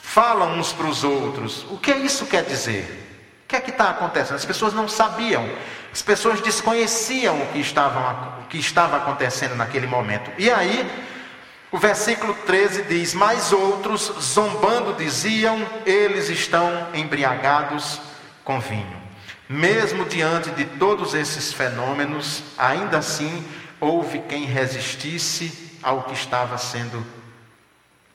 falam 0.00 0.58
uns 0.58 0.72
para 0.72 0.86
os 0.86 1.02
outros: 1.02 1.64
o 1.70 1.78
que 1.78 1.92
isso 1.92 2.26
quer 2.26 2.44
dizer? 2.44 2.98
O 3.44 3.48
que 3.48 3.56
é 3.56 3.60
que 3.60 3.70
está 3.70 3.90
acontecendo? 3.90 4.36
As 4.36 4.44
pessoas 4.44 4.72
não 4.72 4.86
sabiam, 4.86 5.50
as 5.92 6.02
pessoas 6.02 6.40
desconheciam 6.40 7.42
o 7.42 7.46
que, 7.48 7.58
estavam, 7.58 8.42
o 8.42 8.46
que 8.46 8.58
estava 8.58 8.96
acontecendo 8.96 9.56
naquele 9.56 9.88
momento. 9.88 10.30
E 10.38 10.48
aí, 10.48 10.88
o 11.72 11.78
versículo 11.78 12.32
13 12.46 12.82
diz: 12.82 13.12
Mas 13.12 13.52
outros, 13.52 14.12
zombando, 14.20 14.94
diziam: 14.94 15.66
Eles 15.84 16.28
estão 16.28 16.86
embriagados 16.94 18.00
com 18.50 18.58
vinho. 18.58 19.00
Mesmo 19.48 20.04
diante 20.04 20.50
de 20.50 20.64
todos 20.64 21.14
esses 21.14 21.52
fenômenos, 21.52 22.42
ainda 22.58 22.98
assim 22.98 23.46
houve 23.78 24.18
quem 24.22 24.44
resistisse 24.44 25.78
ao 25.80 26.02
que 26.02 26.14
estava 26.14 26.58
sendo 26.58 27.06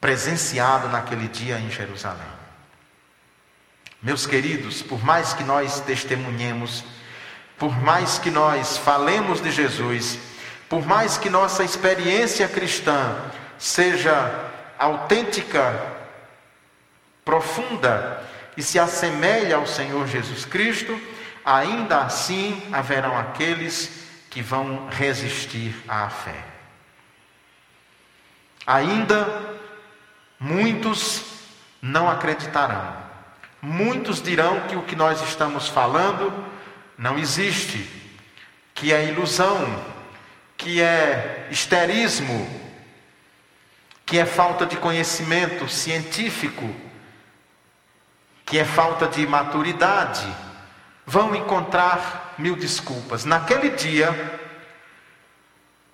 presenciado 0.02 0.90
naquele 0.90 1.30
dia 1.30 1.58
em 1.58 1.72
Jerusalém. 1.72 2.28
Meus 4.04 4.28
queridos, 4.28 4.82
por 4.82 5.02
mais 5.06 5.34
que 5.34 5.44
nós 5.44 5.80
testemunhemos, 5.80 6.84
por 7.58 7.74
mais 7.82 8.20
que 8.20 8.30
nós 8.30 8.78
falemos 8.78 9.42
de 9.42 9.52
Jesus, 9.52 10.20
por 10.68 10.86
mais 10.86 11.18
que 11.18 11.30
nossa 11.30 11.64
experiência 11.64 12.46
cristã 12.50 13.16
seja 13.58 14.52
autêntica, 14.78 15.96
profunda, 17.24 18.22
e 18.58 18.64
se 18.64 18.80
assemelha 18.80 19.58
ao 19.58 19.68
Senhor 19.68 20.08
Jesus 20.08 20.46
Cristo, 20.46 21.00
ainda 21.44 22.02
assim 22.02 22.62
haverão 22.72 23.18
aqueles 23.18 24.06
que 24.30 24.42
vão 24.42 24.88
resistir 24.90 25.76
à 25.88 26.10
fé. 26.10 26.44
Ainda 28.66 29.56
muitos 30.40 31.24
não 31.82 32.10
acreditarão. 32.10 33.06
Muitos 33.62 34.22
dirão 34.22 34.62
que 34.62 34.76
o 34.76 34.84
que 34.84 34.96
nós 34.96 35.22
estamos 35.22 35.68
falando 35.68 36.34
não 36.98 37.18
existe, 37.18 37.90
que 38.74 38.94
é 38.94 39.06
ilusão, 39.06 39.84
que 40.58 40.82
é 40.82 41.48
histerismo, 41.52 42.50
que 44.06 44.20
é 44.20 44.26
falta 44.26 44.66
de 44.66 44.78
conhecimento 44.78 45.68
científico 45.68 46.70
que 48.46 48.60
é 48.60 48.66
falta 48.66 49.08
de 49.08 49.26
maturidade, 49.26 50.26
vão 51.06 51.36
encontrar 51.36 52.36
mil 52.38 52.56
desculpas. 52.56 53.26
Naquele 53.26 53.72
dia, 53.72 54.40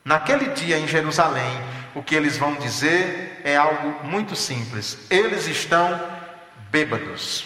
naquele 0.03 0.49
dia 0.49 0.77
em 0.77 0.87
Jerusalém, 0.87 1.61
o 1.95 2.03
que 2.03 2.15
eles 2.15 2.37
vão 2.37 2.55
dizer 2.55 3.41
é 3.43 3.55
algo 3.55 4.05
muito 4.05 4.35
simples. 4.35 4.97
Eles 5.09 5.47
estão 5.47 5.99
bêbados, 6.69 7.45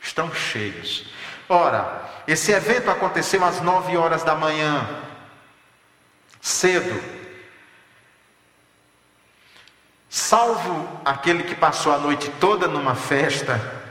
estão 0.00 0.32
cheios. 0.32 1.06
Ora, 1.48 2.02
esse 2.26 2.52
evento 2.52 2.90
aconteceu 2.90 3.44
às 3.44 3.60
nove 3.60 3.96
horas 3.96 4.22
da 4.22 4.34
manhã, 4.34 4.86
cedo. 6.40 7.02
Salvo 10.08 11.00
aquele 11.04 11.42
que 11.42 11.54
passou 11.54 11.94
a 11.94 11.98
noite 11.98 12.30
toda 12.38 12.68
numa 12.68 12.94
festa, 12.94 13.81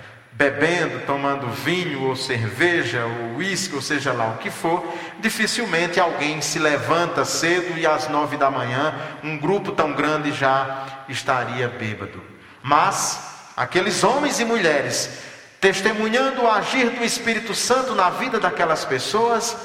bebendo, 0.41 1.05
tomando 1.05 1.47
vinho 1.49 2.07
ou 2.07 2.15
cerveja 2.15 3.05
ou 3.05 3.37
uísque, 3.37 3.75
ou 3.75 3.81
seja 3.81 4.11
lá 4.11 4.31
o 4.31 4.37
que 4.39 4.49
for, 4.49 4.83
dificilmente 5.19 5.99
alguém 5.99 6.41
se 6.41 6.57
levanta 6.57 7.23
cedo 7.23 7.77
e 7.77 7.85
às 7.85 8.09
nove 8.09 8.37
da 8.37 8.49
manhã 8.49 8.95
um 9.23 9.37
grupo 9.37 9.71
tão 9.71 9.93
grande 9.93 10.31
já 10.31 11.03
estaria 11.07 11.67
bêbado. 11.67 12.19
Mas 12.63 13.19
aqueles 13.55 14.03
homens 14.03 14.39
e 14.39 14.45
mulheres, 14.45 15.11
testemunhando 15.59 16.41
o 16.41 16.49
agir 16.49 16.89
do 16.89 17.03
Espírito 17.03 17.53
Santo 17.53 17.93
na 17.93 18.09
vida 18.09 18.39
daquelas 18.39 18.83
pessoas, 18.83 19.55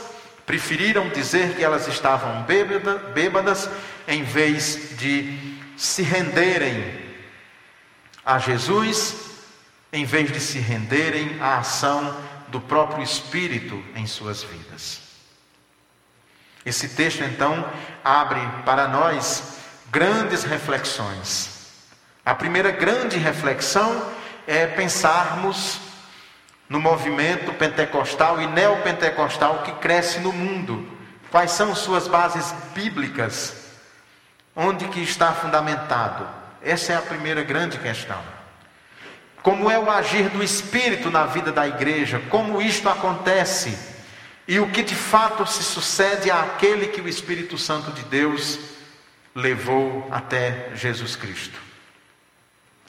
preferiram 0.44 1.08
dizer 1.08 1.54
que 1.54 1.64
elas 1.64 1.88
estavam 1.88 2.44
bêbadas 3.14 3.70
em 4.06 4.22
vez 4.24 4.90
de 4.98 5.56
se 5.74 6.02
renderem 6.02 7.06
a 8.22 8.38
Jesus 8.38 9.35
em 9.96 10.04
vez 10.04 10.30
de 10.30 10.38
se 10.38 10.58
renderem 10.58 11.38
à 11.40 11.56
ação 11.56 12.14
do 12.48 12.60
próprio 12.60 13.02
Espírito 13.02 13.82
em 13.94 14.06
suas 14.06 14.42
vidas. 14.42 15.00
Esse 16.66 16.90
texto, 16.90 17.24
então, 17.24 17.66
abre 18.04 18.40
para 18.66 18.86
nós 18.88 19.56
grandes 19.90 20.44
reflexões. 20.44 21.72
A 22.24 22.34
primeira 22.34 22.70
grande 22.72 23.16
reflexão 23.16 24.12
é 24.46 24.66
pensarmos 24.66 25.80
no 26.68 26.78
movimento 26.78 27.54
pentecostal 27.54 28.40
e 28.42 28.46
neopentecostal 28.48 29.62
que 29.62 29.72
cresce 29.72 30.20
no 30.20 30.32
mundo. 30.32 30.86
Quais 31.30 31.52
são 31.52 31.74
suas 31.74 32.06
bases 32.06 32.52
bíblicas? 32.74 33.64
Onde 34.54 34.88
que 34.88 35.00
está 35.00 35.32
fundamentado? 35.32 36.28
Essa 36.60 36.92
é 36.92 36.96
a 36.96 37.02
primeira 37.02 37.42
grande 37.42 37.78
questão. 37.78 38.35
Como 39.46 39.70
é 39.70 39.78
o 39.78 39.88
agir 39.88 40.28
do 40.28 40.42
Espírito 40.42 41.08
na 41.08 41.24
vida 41.24 41.52
da 41.52 41.68
igreja? 41.68 42.20
Como 42.28 42.60
isto 42.60 42.88
acontece? 42.88 43.78
E 44.48 44.58
o 44.58 44.68
que 44.72 44.82
de 44.82 44.96
fato 44.96 45.46
se 45.46 45.62
sucede 45.62 46.32
àquele 46.32 46.88
que 46.88 47.00
o 47.00 47.08
Espírito 47.08 47.56
Santo 47.56 47.92
de 47.92 48.02
Deus 48.02 48.58
levou 49.32 50.08
até 50.10 50.70
Jesus 50.74 51.14
Cristo? 51.14 51.60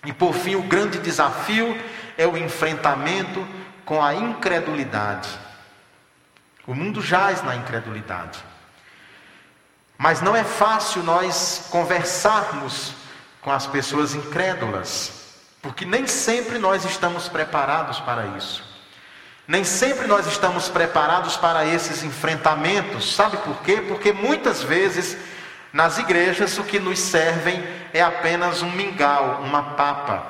E 0.03 0.11
por 0.11 0.33
fim, 0.33 0.55
o 0.55 0.63
grande 0.63 0.97
desafio 0.97 1.79
é 2.17 2.25
o 2.25 2.35
enfrentamento 2.35 3.47
com 3.85 4.03
a 4.03 4.15
incredulidade. 4.15 5.29
O 6.65 6.73
mundo 6.73 7.03
jaz 7.03 7.43
na 7.43 7.55
incredulidade. 7.55 8.43
Mas 9.95 10.21
não 10.21 10.35
é 10.35 10.43
fácil 10.43 11.03
nós 11.03 11.67
conversarmos 11.69 12.95
com 13.43 13.51
as 13.51 13.67
pessoas 13.67 14.15
incrédulas, 14.15 15.26
porque 15.67 15.85
nem 15.85 16.07
sempre 16.07 16.57
nós 16.57 16.85
estamos 16.85 17.27
preparados 17.27 17.99
para 17.99 18.25
isso. 18.37 18.63
Nem 19.45 19.65
sempre 19.65 20.07
nós 20.07 20.25
estamos 20.25 20.69
preparados 20.69 21.35
para 21.35 21.65
esses 21.65 22.03
enfrentamentos. 22.03 23.13
Sabe 23.13 23.35
por 23.35 23.57
quê? 23.63 23.83
Porque 23.85 24.13
muitas 24.13 24.63
vezes 24.63 25.17
nas 25.73 25.97
igrejas 25.97 26.57
o 26.57 26.63
que 26.63 26.79
nos 26.79 26.97
servem 26.99 27.61
é 27.93 28.01
apenas 28.01 28.61
um 28.61 28.71
mingau, 28.71 29.41
uma 29.43 29.61
papa, 29.75 30.25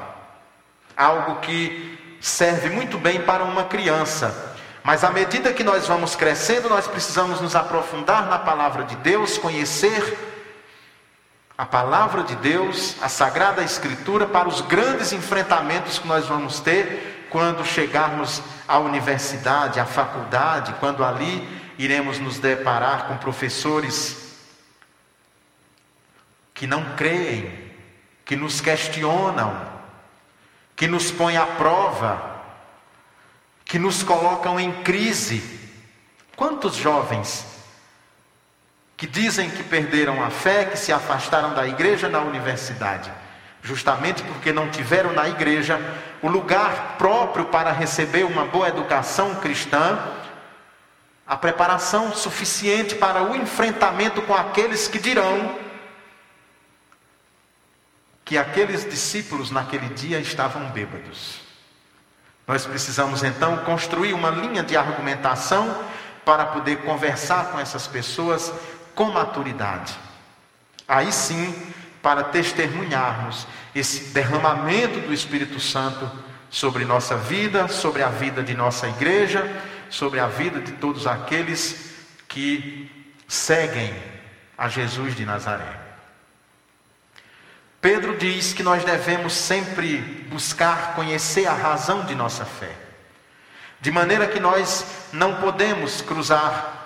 algo 0.97 1.35
que 1.35 2.17
serve 2.19 2.71
muito 2.71 2.97
bem 2.97 3.21
para 3.21 3.43
uma 3.43 3.65
criança. 3.65 4.55
Mas 4.83 5.03
à 5.03 5.11
medida 5.11 5.53
que 5.53 5.63
nós 5.63 5.85
vamos 5.85 6.15
crescendo, 6.15 6.67
nós 6.67 6.87
precisamos 6.87 7.39
nos 7.41 7.55
aprofundar 7.55 8.25
na 8.25 8.39
palavra 8.39 8.85
de 8.85 8.95
Deus, 8.95 9.37
conhecer 9.37 10.17
a 11.57 11.65
palavra 11.65 12.23
de 12.23 12.35
Deus, 12.35 12.95
a 13.01 13.09
sagrada 13.09 13.63
escritura, 13.63 14.27
para 14.27 14.47
os 14.47 14.61
grandes 14.61 15.11
enfrentamentos 15.11 15.97
que 15.97 16.07
nós 16.07 16.27
vamos 16.27 16.59
ter 16.59 17.27
quando 17.31 17.65
chegarmos 17.65 18.43
à 18.67 18.77
universidade, 18.77 19.79
à 19.79 19.85
faculdade, 19.85 20.75
quando 20.79 21.03
ali 21.03 21.47
iremos 21.79 22.19
nos 22.19 22.37
deparar 22.37 23.07
com 23.07 23.17
professores 23.17 24.37
que 26.53 26.67
não 26.67 26.95
creem, 26.95 27.71
que 28.23 28.35
nos 28.35 28.61
questionam, 28.61 29.59
que 30.75 30.87
nos 30.87 31.11
põem 31.11 31.37
à 31.37 31.45
prova, 31.45 32.37
que 33.65 33.79
nos 33.79 34.03
colocam 34.03 34.59
em 34.59 34.83
crise. 34.83 35.59
Quantos 36.35 36.75
jovens 36.75 37.56
que 38.97 39.05
dizem 39.05 39.51
que 39.51 39.63
perderam 39.63 40.23
a 40.23 40.31
fé, 40.31 40.65
que 40.65 40.77
se 40.77 40.91
afastaram 40.91 41.53
da 41.53 41.67
igreja 41.67 42.09
na 42.09 42.19
universidade, 42.19 43.11
justamente 43.61 44.23
porque 44.23 44.51
não 44.51 44.71
tiveram 44.71 45.13
na 45.13 45.29
igreja 45.29 45.79
o 46.19 46.27
lugar 46.27 46.95
próprio 46.97 47.45
para 47.45 47.71
receber 47.71 48.23
uma 48.23 48.45
boa 48.45 48.67
educação 48.67 49.35
cristã, 49.35 49.99
a 51.27 51.37
preparação 51.37 52.11
suficiente 52.11 52.95
para 52.95 53.21
o 53.21 53.35
enfrentamento 53.35 54.19
com 54.23 54.33
aqueles 54.33 54.87
que 54.87 54.97
dirão 54.97 55.67
que 58.25 58.37
aqueles 58.37 58.83
discípulos 58.83 59.51
naquele 59.51 59.87
dia 59.89 60.19
estavam 60.19 60.69
bêbados. 60.71 61.39
Nós 62.45 62.65
precisamos 62.65 63.23
então 63.23 63.57
construir 63.57 64.13
uma 64.13 64.29
linha 64.29 64.63
de 64.63 64.75
argumentação 64.75 65.81
para 66.25 66.45
poder 66.45 66.79
conversar 66.79 67.51
com 67.51 67.59
essas 67.59 67.87
pessoas 67.87 68.51
com 68.97 69.11
maturidade. 69.11 69.95
Aí 70.87 71.11
sim, 71.11 71.55
para 72.01 72.23
testemunharmos 72.23 73.45
esse 73.75 74.05
derramamento 74.05 74.99
do 75.01 75.13
Espírito 75.13 75.59
Santo 75.59 76.09
sobre 76.49 76.83
nossa 76.83 77.15
vida, 77.15 77.67
sobre 77.67 78.01
a 78.01 78.09
vida 78.09 78.41
de 78.41 78.55
nossa 78.55 78.87
igreja, 78.87 79.45
sobre 79.87 80.19
a 80.19 80.25
vida 80.27 80.59
de 80.59 80.71
todos 80.73 81.05
aqueles 81.05 81.93
que 82.27 82.91
seguem 83.27 83.93
a 84.57 84.67
Jesus 84.67 85.15
de 85.15 85.25
Nazaré. 85.25 85.79
Pedro 87.79 88.17
diz 88.17 88.51
que 88.51 88.63
nós 88.63 88.83
devemos 88.83 89.33
sempre 89.33 89.97
buscar 90.27 90.95
conhecer 90.95 91.45
a 91.45 91.53
razão 91.53 92.03
de 92.03 92.15
nossa 92.15 92.45
fé, 92.45 92.71
de 93.79 93.91
maneira 93.91 94.25
que 94.25 94.39
nós 94.39 94.83
não 95.13 95.35
podemos 95.35 96.01
cruzar 96.01 96.76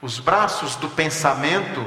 os 0.00 0.18
braços 0.20 0.76
do 0.76 0.88
pensamento, 0.88 1.84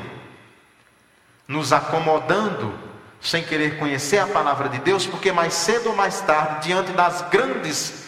nos 1.48 1.72
acomodando, 1.72 2.74
sem 3.22 3.44
querer 3.44 3.78
conhecer 3.78 4.18
a 4.18 4.28
palavra 4.28 4.68
de 4.70 4.80
Deus, 4.80 5.06
porque 5.06 5.32
mais 5.32 5.54
cedo 5.54 5.90
ou 5.90 5.96
mais 5.96 6.22
tarde, 6.22 6.68
diante 6.68 6.92
das 6.92 7.22
grandes 7.30 8.06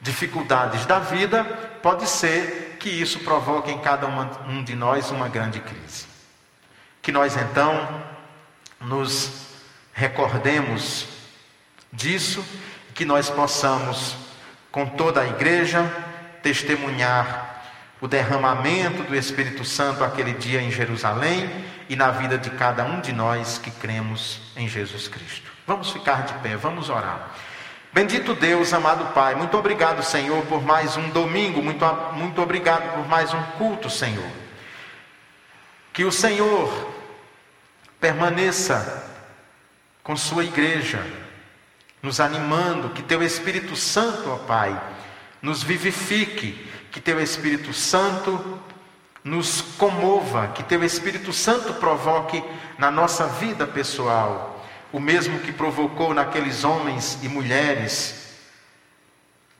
dificuldades 0.00 0.86
da 0.86 0.98
vida, 0.98 1.44
pode 1.82 2.08
ser 2.08 2.76
que 2.78 2.88
isso 2.88 3.20
provoque 3.20 3.70
em 3.70 3.78
cada 3.78 4.06
um 4.06 4.62
de 4.62 4.74
nós 4.74 5.10
uma 5.10 5.28
grande 5.28 5.60
crise. 5.60 6.06
Que 7.02 7.10
nós 7.10 7.36
então 7.36 8.02
nos 8.80 9.46
recordemos 9.92 11.06
disso, 11.92 12.44
que 12.94 13.04
nós 13.04 13.28
possamos, 13.28 14.14
com 14.70 14.86
toda 14.86 15.22
a 15.22 15.26
igreja, 15.26 15.82
testemunhar 16.42 17.45
o 18.06 18.08
derramamento 18.08 19.02
do 19.02 19.16
Espírito 19.16 19.64
Santo 19.64 20.04
aquele 20.04 20.32
dia 20.32 20.62
em 20.62 20.70
Jerusalém 20.70 21.50
e 21.88 21.96
na 21.96 22.12
vida 22.12 22.38
de 22.38 22.50
cada 22.50 22.84
um 22.84 23.00
de 23.00 23.12
nós 23.12 23.58
que 23.58 23.68
cremos 23.68 24.40
em 24.56 24.68
Jesus 24.68 25.08
Cristo. 25.08 25.50
Vamos 25.66 25.90
ficar 25.90 26.22
de 26.22 26.32
pé, 26.34 26.54
vamos 26.54 26.88
orar. 26.88 27.34
Bendito 27.92 28.32
Deus, 28.32 28.72
amado 28.72 29.12
Pai, 29.12 29.34
muito 29.34 29.58
obrigado, 29.58 30.04
Senhor, 30.04 30.46
por 30.46 30.62
mais 30.62 30.96
um 30.96 31.08
domingo, 31.08 31.60
muito, 31.60 31.84
muito 32.12 32.40
obrigado 32.40 32.94
por 32.94 33.08
mais 33.08 33.34
um 33.34 33.42
culto, 33.58 33.90
Senhor. 33.90 34.30
Que 35.92 36.04
o 36.04 36.12
Senhor 36.12 36.92
permaneça 38.00 39.04
com 40.04 40.16
Sua 40.16 40.44
igreja, 40.44 41.04
nos 42.00 42.20
animando, 42.20 42.90
que 42.90 43.02
Teu 43.02 43.20
Espírito 43.20 43.74
Santo, 43.74 44.30
ó 44.30 44.36
Pai, 44.36 44.80
nos 45.42 45.64
vivifique, 45.64 46.66
que 46.96 47.00
Teu 47.02 47.20
Espírito 47.20 47.74
Santo 47.74 48.58
nos 49.22 49.60
comova, 49.60 50.48
que 50.48 50.62
Teu 50.62 50.82
Espírito 50.82 51.30
Santo 51.30 51.74
provoque 51.74 52.42
na 52.78 52.90
nossa 52.90 53.26
vida 53.26 53.66
pessoal 53.66 54.64
o 54.90 54.98
mesmo 54.98 55.40
que 55.40 55.52
provocou 55.52 56.14
naqueles 56.14 56.64
homens 56.64 57.18
e 57.22 57.28
mulheres 57.28 58.38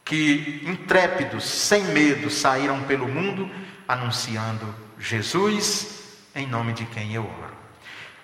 que, 0.02 0.62
intrépidos, 0.64 1.44
sem 1.44 1.84
medo, 1.84 2.30
saíram 2.30 2.82
pelo 2.84 3.06
mundo 3.06 3.50
anunciando 3.86 4.74
Jesus, 4.98 6.04
em 6.34 6.46
nome 6.46 6.72
de 6.72 6.86
quem 6.86 7.12
eu 7.12 7.24
oro. 7.24 7.54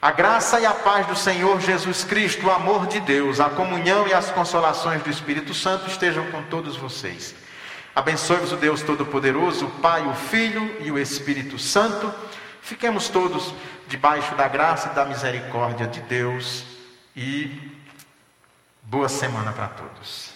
A 0.01 0.11
graça 0.11 0.59
e 0.59 0.65
a 0.65 0.73
paz 0.73 1.07
do 1.07 1.15
Senhor 1.15 1.61
Jesus 1.61 2.03
Cristo, 2.03 2.47
o 2.47 2.51
amor 2.51 2.87
de 2.87 2.99
Deus, 2.99 3.41
a 3.41 3.51
comunhão 3.51 4.09
e 4.09 4.15
as 4.15 4.31
consolações 4.31 5.03
do 5.03 5.11
Espírito 5.11 5.53
Santo 5.53 5.87
estejam 5.87 6.25
com 6.31 6.43
todos 6.45 6.79
vocês. 6.79 7.42
Abençoe-vos 7.95 8.53
o 8.53 8.57
Deus 8.57 8.83
Todo-Poderoso, 8.83 9.67
o 9.67 9.71
Pai, 9.71 10.07
o 10.07 10.15
Filho 10.15 10.79
e 10.81 10.91
o 10.91 10.99
Espírito 10.99 11.59
Santo. 11.59 12.13
Fiquemos 12.63 13.11
todos 13.11 13.53
debaixo 13.87 14.35
da 14.35 14.49
graça 14.49 14.89
e 14.89 14.95
da 14.95 15.05
misericórdia 15.05 15.87
de 15.87 16.01
Deus 16.01 16.65
e 17.15 17.71
boa 18.83 19.11
semana 19.11 19.53
para 19.53 19.69
todos. 19.69 20.32